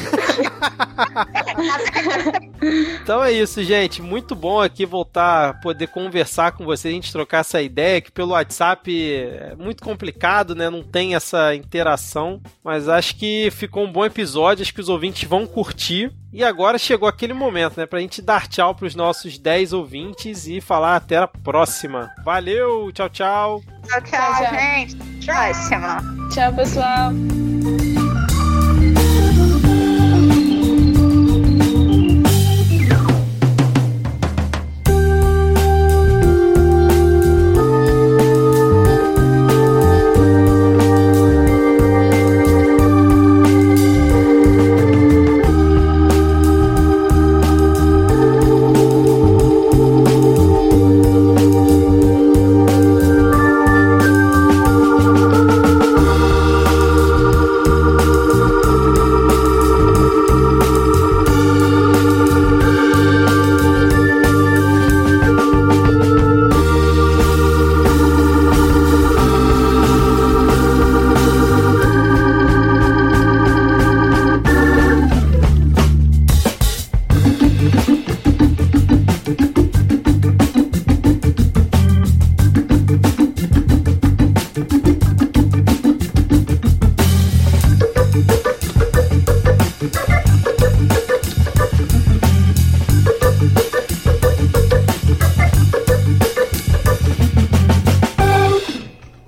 [3.02, 4.02] então é isso, gente.
[4.02, 8.12] Muito bom aqui voltar a poder conversar com vocês, a gente trocar essa ideia, que
[8.12, 10.70] pelo WhatsApp é muito complicado, né?
[10.70, 12.42] Não tem essa interação.
[12.64, 16.12] Mas acho que ficou um bom episódio, acho que os ouvintes vão curtir curtir.
[16.32, 17.86] E agora chegou aquele momento, né?
[17.86, 22.12] Pra gente dar tchau pros nossos 10 ouvintes e falar até a próxima.
[22.24, 23.64] Valeu, tchau, tchau.
[23.88, 24.96] Tchau, tchau, tchau gente.
[25.26, 26.02] Próxima.
[26.34, 27.12] Tchau, pessoal.